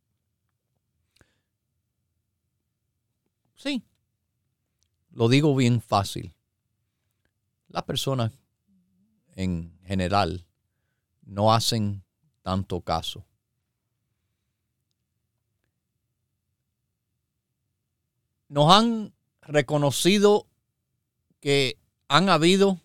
Sí, 3.54 3.84
lo 5.10 5.28
digo 5.28 5.54
bien 5.54 5.80
fácil. 5.80 6.34
Las 7.68 7.82
personas 7.82 8.32
en 9.34 9.78
general 9.84 10.46
no 11.22 11.52
hacen 11.52 12.02
tanto 12.42 12.80
caso. 12.80 13.28
nos 18.48 18.72
han 18.72 19.12
reconocido 19.48 20.46
que 21.40 21.78
han 22.06 22.28
habido 22.28 22.78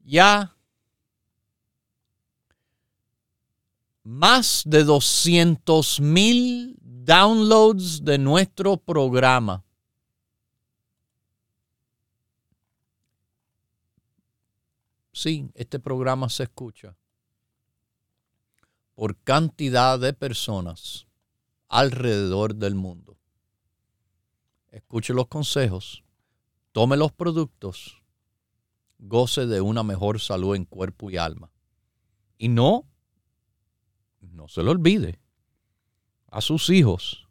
ya 0.00 0.56
más 4.02 4.62
de 4.64 4.84
200 4.84 6.00
mil 6.00 6.76
downloads 6.80 8.02
de 8.02 8.16
nuestro 8.16 8.78
programa. 8.78 9.62
Sí, 15.12 15.50
este 15.54 15.78
programa 15.78 16.30
se 16.30 16.44
escucha 16.44 16.96
por 18.94 19.16
cantidad 19.18 19.98
de 19.98 20.14
personas 20.14 21.06
alrededor 21.68 22.54
del 22.54 22.74
mundo 22.74 23.17
escuche 24.70 25.14
los 25.14 25.28
consejos, 25.28 26.04
tome 26.72 26.96
los 26.96 27.12
productos, 27.12 28.02
goce 28.98 29.46
de 29.46 29.60
una 29.60 29.82
mejor 29.82 30.20
salud 30.20 30.56
en 30.56 30.64
cuerpo 30.64 31.10
y 31.10 31.16
alma. 31.16 31.50
Y 32.36 32.48
no, 32.48 32.86
no 34.20 34.48
se 34.48 34.62
lo 34.62 34.70
olvide, 34.70 35.20
a 36.30 36.40
sus 36.40 36.70
hijos, 36.70 37.28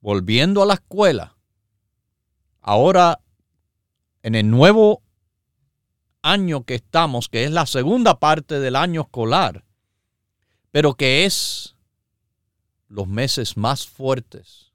volviendo 0.00 0.62
a 0.62 0.66
la 0.66 0.74
escuela, 0.74 1.36
ahora 2.60 3.20
en 4.22 4.34
el 4.34 4.50
nuevo 4.50 5.02
año 6.22 6.64
que 6.64 6.74
estamos, 6.74 7.28
que 7.28 7.44
es 7.44 7.50
la 7.50 7.66
segunda 7.66 8.18
parte 8.18 8.58
del 8.60 8.76
año 8.76 9.02
escolar, 9.02 9.64
pero 10.70 10.94
que 10.94 11.24
es 11.24 11.76
los 12.88 13.06
meses 13.06 13.56
más 13.56 13.86
fuertes. 13.86 14.73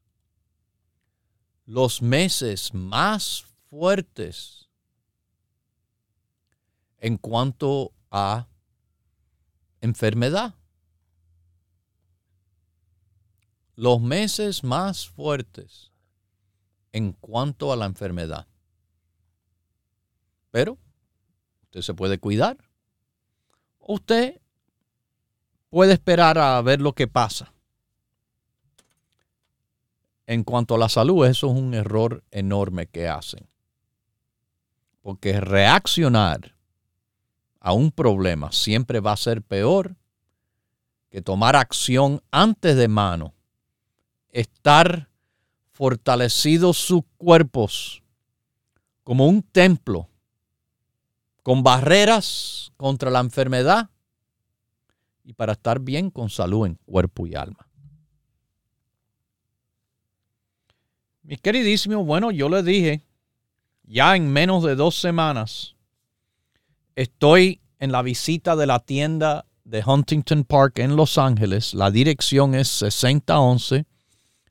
Los 1.69 2.01
meses 2.01 2.73
más 2.73 3.45
fuertes 3.69 4.67
en 6.97 7.15
cuanto 7.17 7.93
a 8.09 8.47
enfermedad. 9.79 10.55
Los 13.75 14.01
meses 14.01 14.63
más 14.63 15.07
fuertes 15.09 15.91
en 16.91 17.13
cuanto 17.13 17.71
a 17.71 17.75
la 17.75 17.85
enfermedad. 17.85 18.47
Pero 20.49 20.79
usted 21.65 21.81
se 21.81 21.93
puede 21.93 22.17
cuidar. 22.17 22.57
Usted 23.77 24.41
puede 25.69 25.93
esperar 25.93 26.39
a 26.39 26.59
ver 26.63 26.81
lo 26.81 26.93
que 26.93 27.07
pasa. 27.07 27.53
En 30.29 30.43
cuanto 30.43 30.75
a 30.75 30.77
la 30.77 30.89
salud, 30.89 31.25
eso 31.25 31.47
es 31.47 31.57
un 31.57 31.73
error 31.73 32.23
enorme 32.29 32.85
que 32.85 33.07
hacen. 33.07 33.49
Porque 35.01 35.41
reaccionar 35.41 36.53
a 37.59 37.73
un 37.73 37.89
problema 37.89 38.51
siempre 38.51 38.99
va 38.99 39.13
a 39.13 39.17
ser 39.17 39.41
peor 39.41 39.95
que 41.09 41.23
tomar 41.23 41.55
acción 41.55 42.21
antes 42.29 42.77
de 42.77 42.87
mano. 42.87 43.33
Estar 44.29 45.09
fortalecidos 45.71 46.77
sus 46.77 47.01
cuerpos 47.17 48.03
como 49.03 49.25
un 49.25 49.41
templo, 49.41 50.09
con 51.41 51.63
barreras 51.63 52.71
contra 52.77 53.09
la 53.09 53.21
enfermedad 53.21 53.89
y 55.23 55.33
para 55.33 55.53
estar 55.53 55.79
bien 55.79 56.11
con 56.11 56.29
salud 56.29 56.67
en 56.67 56.75
cuerpo 56.85 57.25
y 57.25 57.33
alma. 57.33 57.68
Mis 61.29 61.39
queridísimos, 61.41 62.07
bueno, 62.07 62.31
yo 62.31 62.49
les 62.49 62.65
dije, 62.65 63.03
ya 63.83 64.15
en 64.15 64.33
menos 64.33 64.63
de 64.63 64.73
dos 64.73 64.99
semanas, 64.99 65.75
estoy 66.95 67.61
en 67.77 67.91
la 67.91 68.01
visita 68.01 68.55
de 68.55 68.65
la 68.65 68.79
tienda 68.79 69.45
de 69.63 69.83
Huntington 69.85 70.43
Park 70.43 70.79
en 70.79 70.95
Los 70.95 71.19
Ángeles. 71.19 71.75
La 71.75 71.91
dirección 71.91 72.55
es 72.55 72.67
6011 72.69 73.85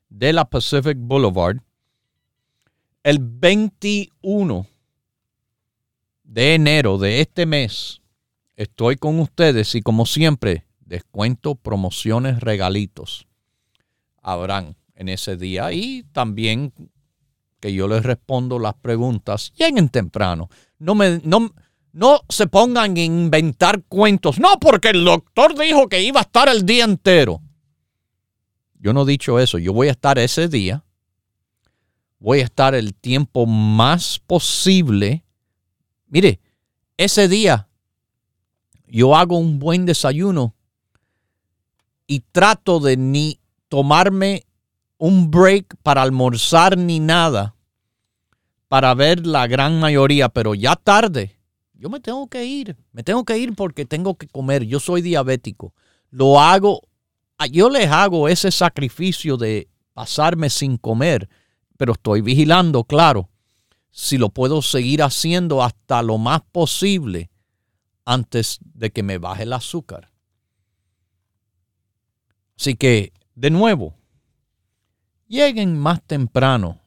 de 0.07 0.31
la 0.31 0.45
Pacific 0.45 0.95
Boulevard. 0.97 1.57
El 3.03 3.19
21 3.19 4.65
de 6.23 6.55
enero 6.55 6.97
de 6.97 7.19
este 7.19 7.45
mes 7.45 7.99
estoy 8.55 8.95
con 8.95 9.19
ustedes 9.19 9.75
y 9.75 9.81
como 9.81 10.05
siempre 10.05 10.65
descuento, 10.79 11.55
promociones, 11.55 12.39
regalitos 12.39 13.27
habrán 14.21 14.78
en 14.99 15.07
ese 15.07 15.37
día 15.37 15.71
y 15.71 16.03
también 16.11 16.73
que 17.61 17.73
yo 17.73 17.87
les 17.87 18.03
respondo 18.03 18.59
las 18.59 18.75
preguntas 18.75 19.53
lleguen 19.55 19.87
temprano. 19.87 20.49
No 20.77 20.93
me 20.93 21.21
no, 21.23 21.53
no 21.93 22.21
se 22.27 22.47
pongan 22.47 22.97
a 22.97 22.99
inventar 22.99 23.83
cuentos. 23.85 24.39
No, 24.39 24.59
porque 24.59 24.89
el 24.89 25.05
doctor 25.05 25.57
dijo 25.57 25.87
que 25.87 26.03
iba 26.03 26.19
a 26.19 26.23
estar 26.23 26.49
el 26.49 26.65
día 26.65 26.83
entero. 26.83 27.41
Yo 28.77 28.93
no 28.93 29.03
he 29.03 29.11
dicho 29.11 29.39
eso. 29.39 29.57
Yo 29.57 29.71
voy 29.71 29.87
a 29.87 29.91
estar 29.91 30.19
ese 30.19 30.49
día. 30.49 30.83
Voy 32.19 32.41
a 32.41 32.43
estar 32.43 32.75
el 32.75 32.93
tiempo 32.93 33.45
más 33.45 34.19
posible. 34.19 35.23
Mire, 36.07 36.41
ese 36.97 37.29
día 37.29 37.69
yo 38.85 39.15
hago 39.15 39.37
un 39.37 39.59
buen 39.59 39.85
desayuno 39.85 40.55
y 42.05 42.19
trato 42.31 42.81
de 42.81 42.97
ni 42.97 43.39
tomarme 43.69 44.43
un 44.99 45.31
break 45.31 45.77
para 45.81 46.03
almorzar 46.03 46.77
ni 46.77 46.99
nada 46.99 47.55
para 48.67 48.93
ver 48.93 49.25
la 49.25 49.47
gran 49.47 49.79
mayoría, 49.79 50.29
pero 50.29 50.53
ya 50.53 50.75
tarde. 50.75 51.35
Yo 51.73 51.89
me 51.89 51.99
tengo 51.99 52.27
que 52.27 52.45
ir, 52.45 52.77
me 52.91 53.01
tengo 53.01 53.25
que 53.25 53.37
ir 53.37 53.55
porque 53.55 53.85
tengo 53.85 54.15
que 54.15 54.27
comer. 54.27 54.63
Yo 54.65 54.79
soy 54.79 55.01
diabético. 55.01 55.73
Lo 56.11 56.39
hago, 56.39 56.81
yo 57.51 57.69
les 57.69 57.89
hago 57.89 58.27
ese 58.27 58.51
sacrificio 58.51 59.37
de 59.37 59.69
pasarme 59.93 60.49
sin 60.49 60.77
comer, 60.77 61.29
pero 61.77 61.93
estoy 61.93 62.21
vigilando, 62.21 62.83
claro, 62.83 63.29
si 63.89 64.17
lo 64.17 64.29
puedo 64.29 64.61
seguir 64.61 65.01
haciendo 65.01 65.63
hasta 65.63 66.03
lo 66.03 66.17
más 66.17 66.41
posible 66.51 67.31
antes 68.05 68.59
de 68.61 68.91
que 68.91 69.01
me 69.01 69.17
baje 69.17 69.43
el 69.43 69.53
azúcar. 69.53 70.11
Así 72.57 72.75
que, 72.75 73.13
de 73.35 73.49
nuevo, 73.49 73.98
lleguen 75.29 75.77
más 75.77 76.01
temprano. 76.03 76.81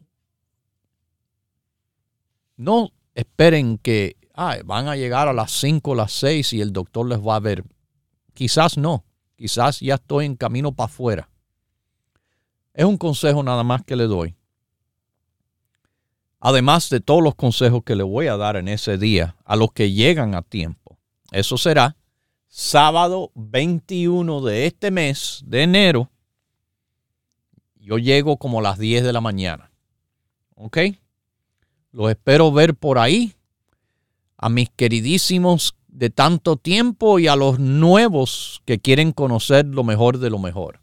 No 2.57 2.93
esperen 3.15 3.79
que 3.79 4.17
van 4.65 4.89
a 4.89 4.97
llegar 4.97 5.29
a 5.29 5.33
las 5.33 5.53
5 5.53 5.93
o 5.93 5.95
las 5.95 6.13
6 6.13 6.53
y 6.53 6.61
el 6.61 6.73
doctor 6.73 7.09
les 7.09 7.21
va 7.21 7.37
a 7.37 7.41
ver. 7.41 7.65
Quizás 8.35 8.77
no, 8.77 9.05
quizás 9.37 9.81
ya 9.81 9.95
estoy 9.95 10.27
en 10.27 10.37
camino 10.37 10.73
para 10.73 10.87
afuera. 10.87 11.29
Es 12.75 12.85
un 12.85 12.97
consejo 12.99 13.43
nada 13.43 13.63
más 13.63 13.83
que 13.85 13.97
le 13.97 14.05
doy. 14.05 14.35
Además 16.41 16.91
de 16.91 17.01
todos 17.01 17.23
los 17.23 17.37
consejos 17.37 17.83
que 17.85 17.95
le 17.95 18.03
voy 18.03 18.27
a 18.27 18.37
dar 18.37 18.57
en 18.57 18.69
ese 18.69 18.99
día 18.99 19.37
a 19.45 19.55
los 19.55 19.73
que 19.73 19.93
llegan 19.93 20.35
a 20.35 20.43
tiempo. 20.43 20.99
Eso 21.31 21.57
será 21.57 21.97
sábado 22.49 23.31
21 23.35 24.41
de 24.43 24.67
este 24.67 24.91
mes 24.91 25.43
de 25.47 25.63
enero, 25.63 26.11
yo 27.83 27.99
llego 27.99 28.37
como 28.37 28.61
a 28.61 28.63
las 28.63 28.79
10 28.79 29.03
de 29.03 29.13
la 29.13 29.21
mañana. 29.21 29.73
¿Ok? 30.55 30.79
Los 31.91 32.11
espero 32.11 32.53
ver 32.53 32.75
por 32.75 32.99
ahí. 32.99 33.35
A 34.37 34.49
mis 34.49 34.71
queridísimos 34.71 35.77
de 35.89 36.11
tanto 36.11 36.57
tiempo 36.57 37.19
y 37.19 37.27
a 37.27 37.37
los 37.37 37.59
nuevos 37.59 38.63
que 38.65 38.79
quieren 38.79 39.13
conocer 39.13 39.67
lo 39.67 39.85
mejor 39.85 40.19
de 40.19 40.31
lo 40.31 40.39
mejor. 40.39 40.81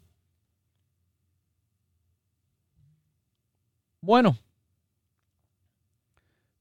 Bueno, 4.02 4.38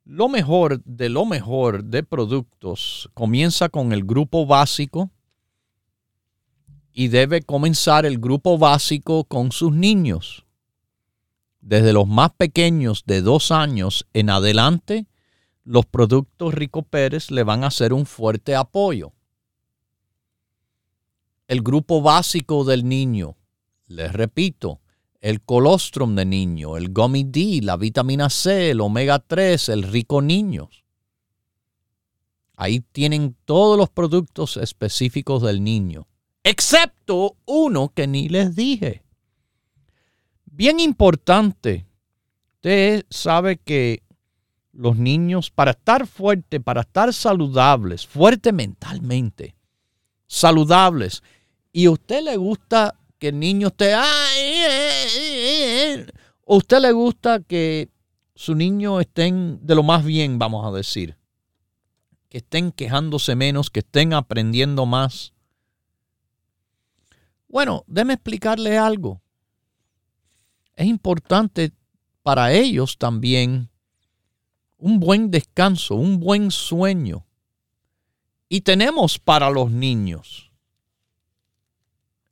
lo 0.04 0.28
mejor 0.28 0.84
de 0.84 1.10
lo 1.10 1.26
mejor 1.26 1.84
de 1.84 2.04
productos 2.04 3.10
comienza 3.14 3.70
con 3.70 3.94
el 3.94 4.04
grupo 4.04 4.46
básico 4.46 5.10
y 7.00 7.08
debe 7.08 7.41
comenzar 7.43 8.06
el 8.06 8.20
grupo 8.20 8.58
básico 8.58 9.24
con 9.24 9.54
sus 9.54 9.72
niños. 9.72 10.45
Desde 11.62 11.93
los 11.93 12.10
más 12.10 12.32
pequeños 12.32 13.06
de 13.06 13.22
dos 13.22 13.52
años 13.52 14.06
en 14.12 14.30
adelante, 14.30 15.08
los 15.64 15.86
productos 15.86 16.54
Rico 16.54 16.84
Pérez 16.84 17.32
le 17.32 17.43
van 17.43 17.64
a 17.64 17.68
hacer 17.68 17.93
un 17.93 18.06
fuerte 18.06 18.54
apoyo. 18.54 19.14
El 21.47 21.62
grupo 21.62 22.02
básico 22.02 22.66
del 22.66 22.86
niño, 22.86 23.38
les 23.88 24.12
repito, 24.12 24.82
el 25.22 25.39
colostrum 25.39 26.16
de 26.16 26.26
niño, 26.26 26.76
el 26.76 26.91
gummy 26.91 27.24
D, 27.24 27.62
la 27.64 27.78
vitamina 27.78 28.30
C, 28.30 28.72
el 28.72 28.82
omega 28.82 29.20
3, 29.20 29.70
el 29.70 29.84
rico 29.84 30.22
niños. 30.22 30.84
Ahí 32.58 32.82
tienen 32.82 33.38
todos 33.45 33.78
los 33.78 33.89
productos 33.89 34.58
específicos 34.58 35.41
del 35.43 35.64
niño, 35.64 36.09
excepto 36.50 37.38
uno 37.45 37.89
que 37.93 38.08
ni 38.08 38.28
les 38.28 38.56
dije. 38.56 39.04
Bien 40.45 40.80
importante, 40.80 41.86
usted 42.56 43.06
sabe 43.10 43.58
que 43.58 44.02
los 44.74 44.97
niños, 44.97 45.52
para 45.52 45.72
estar 45.72 46.08
fuertes, 46.08 46.62
para 46.62 46.82
estar 46.82 47.14
saludables, 47.14 48.08
fuerte 48.08 48.52
mentalmente, 48.52 49.56
saludables, 50.26 51.22
y 51.72 51.86
a 51.86 51.91
usted 51.91 52.24
le 52.24 52.38
gusta 52.38 52.95
que 53.20 53.28
el 53.28 53.39
niño 53.39 53.68
esté, 53.68 53.93
¿O 56.45 56.58
usted 56.58 56.80
le 56.80 56.91
gusta 56.93 57.41
que 57.41 57.89
su 58.34 58.56
niño 58.56 59.00
estén 59.00 59.60
de 59.62 59.76
lo 59.76 59.84
más 59.84 60.04
bien, 60.04 60.39
vamos 60.39 60.66
a 60.66 60.76
decir? 60.76 61.16
Que 62.28 62.39
estén 62.39 62.72
quejándose 62.72 63.36
menos, 63.36 63.70
que 63.70 63.82
estén 63.82 64.14
aprendiendo 64.14 64.88
más. 64.88 65.34
Bueno, 67.50 67.84
déme 67.88 68.14
explicarle 68.14 68.78
algo. 68.78 69.22
Es 70.76 70.86
importante 70.86 71.74
para 72.24 72.54
ellos 72.54 72.97
también 72.97 73.70
un 74.78 75.00
buen 75.00 75.30
descanso, 75.32 75.95
un 75.95 76.20
buen 76.20 76.52
sueño. 76.52 77.26
Y 78.47 78.62
tenemos 78.62 79.20
para 79.20 79.50
los 79.50 79.70
niños 79.72 80.50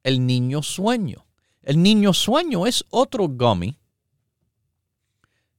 el 0.07 0.25
niño 0.25 0.63
sueño. 0.63 1.25
El 1.61 1.83
niño 1.83 2.13
sueño 2.13 2.65
es 2.65 2.85
otro 2.89 3.27
gummy 3.27 3.77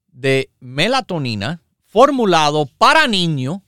de 0.07 0.51
melatonina 0.59 1.63
formulado 1.85 2.65
para 2.65 3.07
niños 3.07 3.59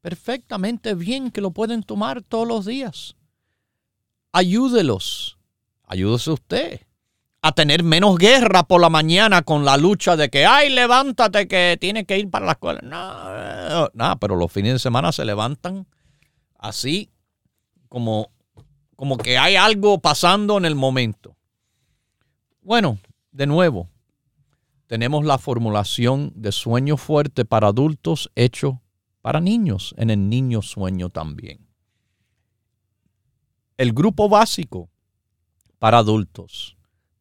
perfectamente 0.00 0.96
bien 0.96 1.30
que 1.30 1.40
lo 1.40 1.52
pueden 1.52 1.84
tomar 1.84 2.22
todos 2.22 2.48
los 2.48 2.66
días. 2.66 3.14
Ayúdelos. 4.32 5.38
Ayúdese 5.84 6.30
usted 6.30 6.80
a 7.42 7.52
tener 7.52 7.82
menos 7.82 8.16
guerra 8.16 8.62
por 8.62 8.80
la 8.80 8.88
mañana 8.88 9.42
con 9.42 9.64
la 9.64 9.76
lucha 9.76 10.16
de 10.16 10.30
que, 10.30 10.46
ay, 10.46 10.70
levántate 10.70 11.48
que 11.48 11.76
tienes 11.80 12.06
que 12.06 12.18
ir 12.18 12.30
para 12.30 12.46
la 12.46 12.52
escuela. 12.52 12.80
No, 12.82 13.90
nada, 13.94 14.16
pero 14.16 14.36
los 14.36 14.50
fines 14.50 14.74
de 14.74 14.78
semana 14.78 15.10
se 15.10 15.24
levantan 15.24 15.86
así 16.56 17.10
como, 17.88 18.30
como 18.96 19.18
que 19.18 19.38
hay 19.38 19.56
algo 19.56 19.98
pasando 19.98 20.56
en 20.56 20.64
el 20.64 20.76
momento. 20.76 21.36
Bueno, 22.62 22.98
de 23.32 23.46
nuevo, 23.46 23.88
tenemos 24.86 25.24
la 25.24 25.36
formulación 25.36 26.32
de 26.36 26.52
sueño 26.52 26.96
fuerte 26.96 27.44
para 27.44 27.68
adultos 27.68 28.30
hecho 28.36 28.80
para 29.20 29.40
niños, 29.40 29.94
en 29.98 30.10
el 30.10 30.28
niño 30.28 30.62
sueño 30.62 31.08
también. 31.08 31.71
El 33.76 33.92
grupo 33.92 34.28
básico 34.28 34.90
para 35.78 35.98
adultos. 35.98 36.76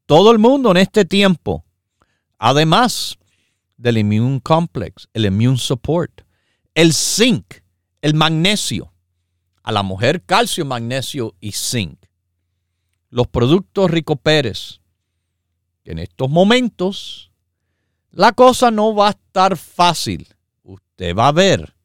Todo 0.05 0.31
el 0.31 0.39
mundo 0.39 0.71
en 0.71 0.77
este 0.77 1.05
tiempo, 1.05 1.65
además 2.37 3.17
del 3.77 3.97
immune 3.97 4.41
complex, 4.41 5.07
el 5.13 5.25
immune 5.25 5.57
support, 5.57 6.21
el 6.75 6.93
zinc, 6.93 7.55
el 8.01 8.13
magnesio, 8.13 8.93
a 9.63 9.71
la 9.71 9.83
mujer 9.83 10.23
calcio, 10.23 10.65
magnesio 10.65 11.35
y 11.39 11.53
zinc. 11.53 12.05
Los 13.09 13.27
productos 13.27 13.89
Rico 13.89 14.15
Pérez, 14.15 14.81
en 15.85 15.99
estos 15.99 16.29
momentos 16.29 17.31
la 18.11 18.33
cosa 18.33 18.71
no 18.71 18.93
va 18.93 19.07
a 19.07 19.11
estar 19.11 19.57
fácil. 19.57 20.27
Usted 20.63 21.15
va 21.15 21.29
a 21.29 21.31
ver 21.31 21.75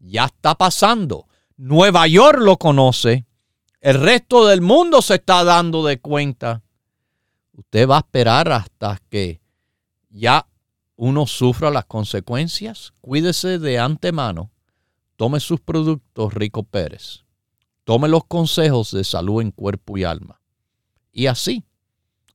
ya 0.00 0.24
está 0.24 0.54
pasando. 0.54 1.26
Nueva 1.56 2.06
York 2.06 2.38
lo 2.40 2.56
conoce. 2.56 3.26
El 3.80 3.98
resto 3.98 4.46
del 4.46 4.60
mundo 4.60 5.00
se 5.00 5.14
está 5.14 5.42
dando 5.42 5.82
de 5.84 5.98
cuenta. 5.98 6.62
Usted 7.52 7.88
va 7.88 7.96
a 7.96 8.00
esperar 8.00 8.52
hasta 8.52 9.00
que 9.08 9.40
ya 10.10 10.46
uno 10.96 11.26
sufra 11.26 11.70
las 11.70 11.86
consecuencias. 11.86 12.92
Cuídese 13.00 13.58
de 13.58 13.78
antemano. 13.78 14.50
Tome 15.16 15.40
sus 15.40 15.60
productos 15.60 16.34
Rico 16.34 16.62
Pérez. 16.62 17.24
Tome 17.84 18.08
los 18.08 18.24
consejos 18.24 18.90
de 18.90 19.02
salud 19.02 19.40
en 19.40 19.50
cuerpo 19.50 19.96
y 19.96 20.04
alma. 20.04 20.42
Y 21.10 21.26
así 21.26 21.64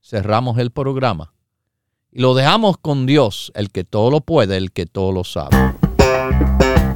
cerramos 0.02 0.58
el 0.58 0.72
programa. 0.72 1.32
Y 2.10 2.22
lo 2.22 2.34
dejamos 2.34 2.76
con 2.78 3.06
Dios, 3.06 3.52
el 3.54 3.70
que 3.70 3.84
todo 3.84 4.10
lo 4.10 4.20
puede, 4.20 4.56
el 4.56 4.72
que 4.72 4.86
todo 4.86 5.12
lo 5.12 5.22
sabe. 5.22 5.56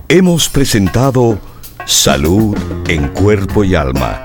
Hemos 0.09 0.49
presentado 0.49 1.39
Salud 1.87 2.57
en 2.89 3.09
Cuerpo 3.09 3.65
y 3.65 3.75
Alma, 3.75 4.25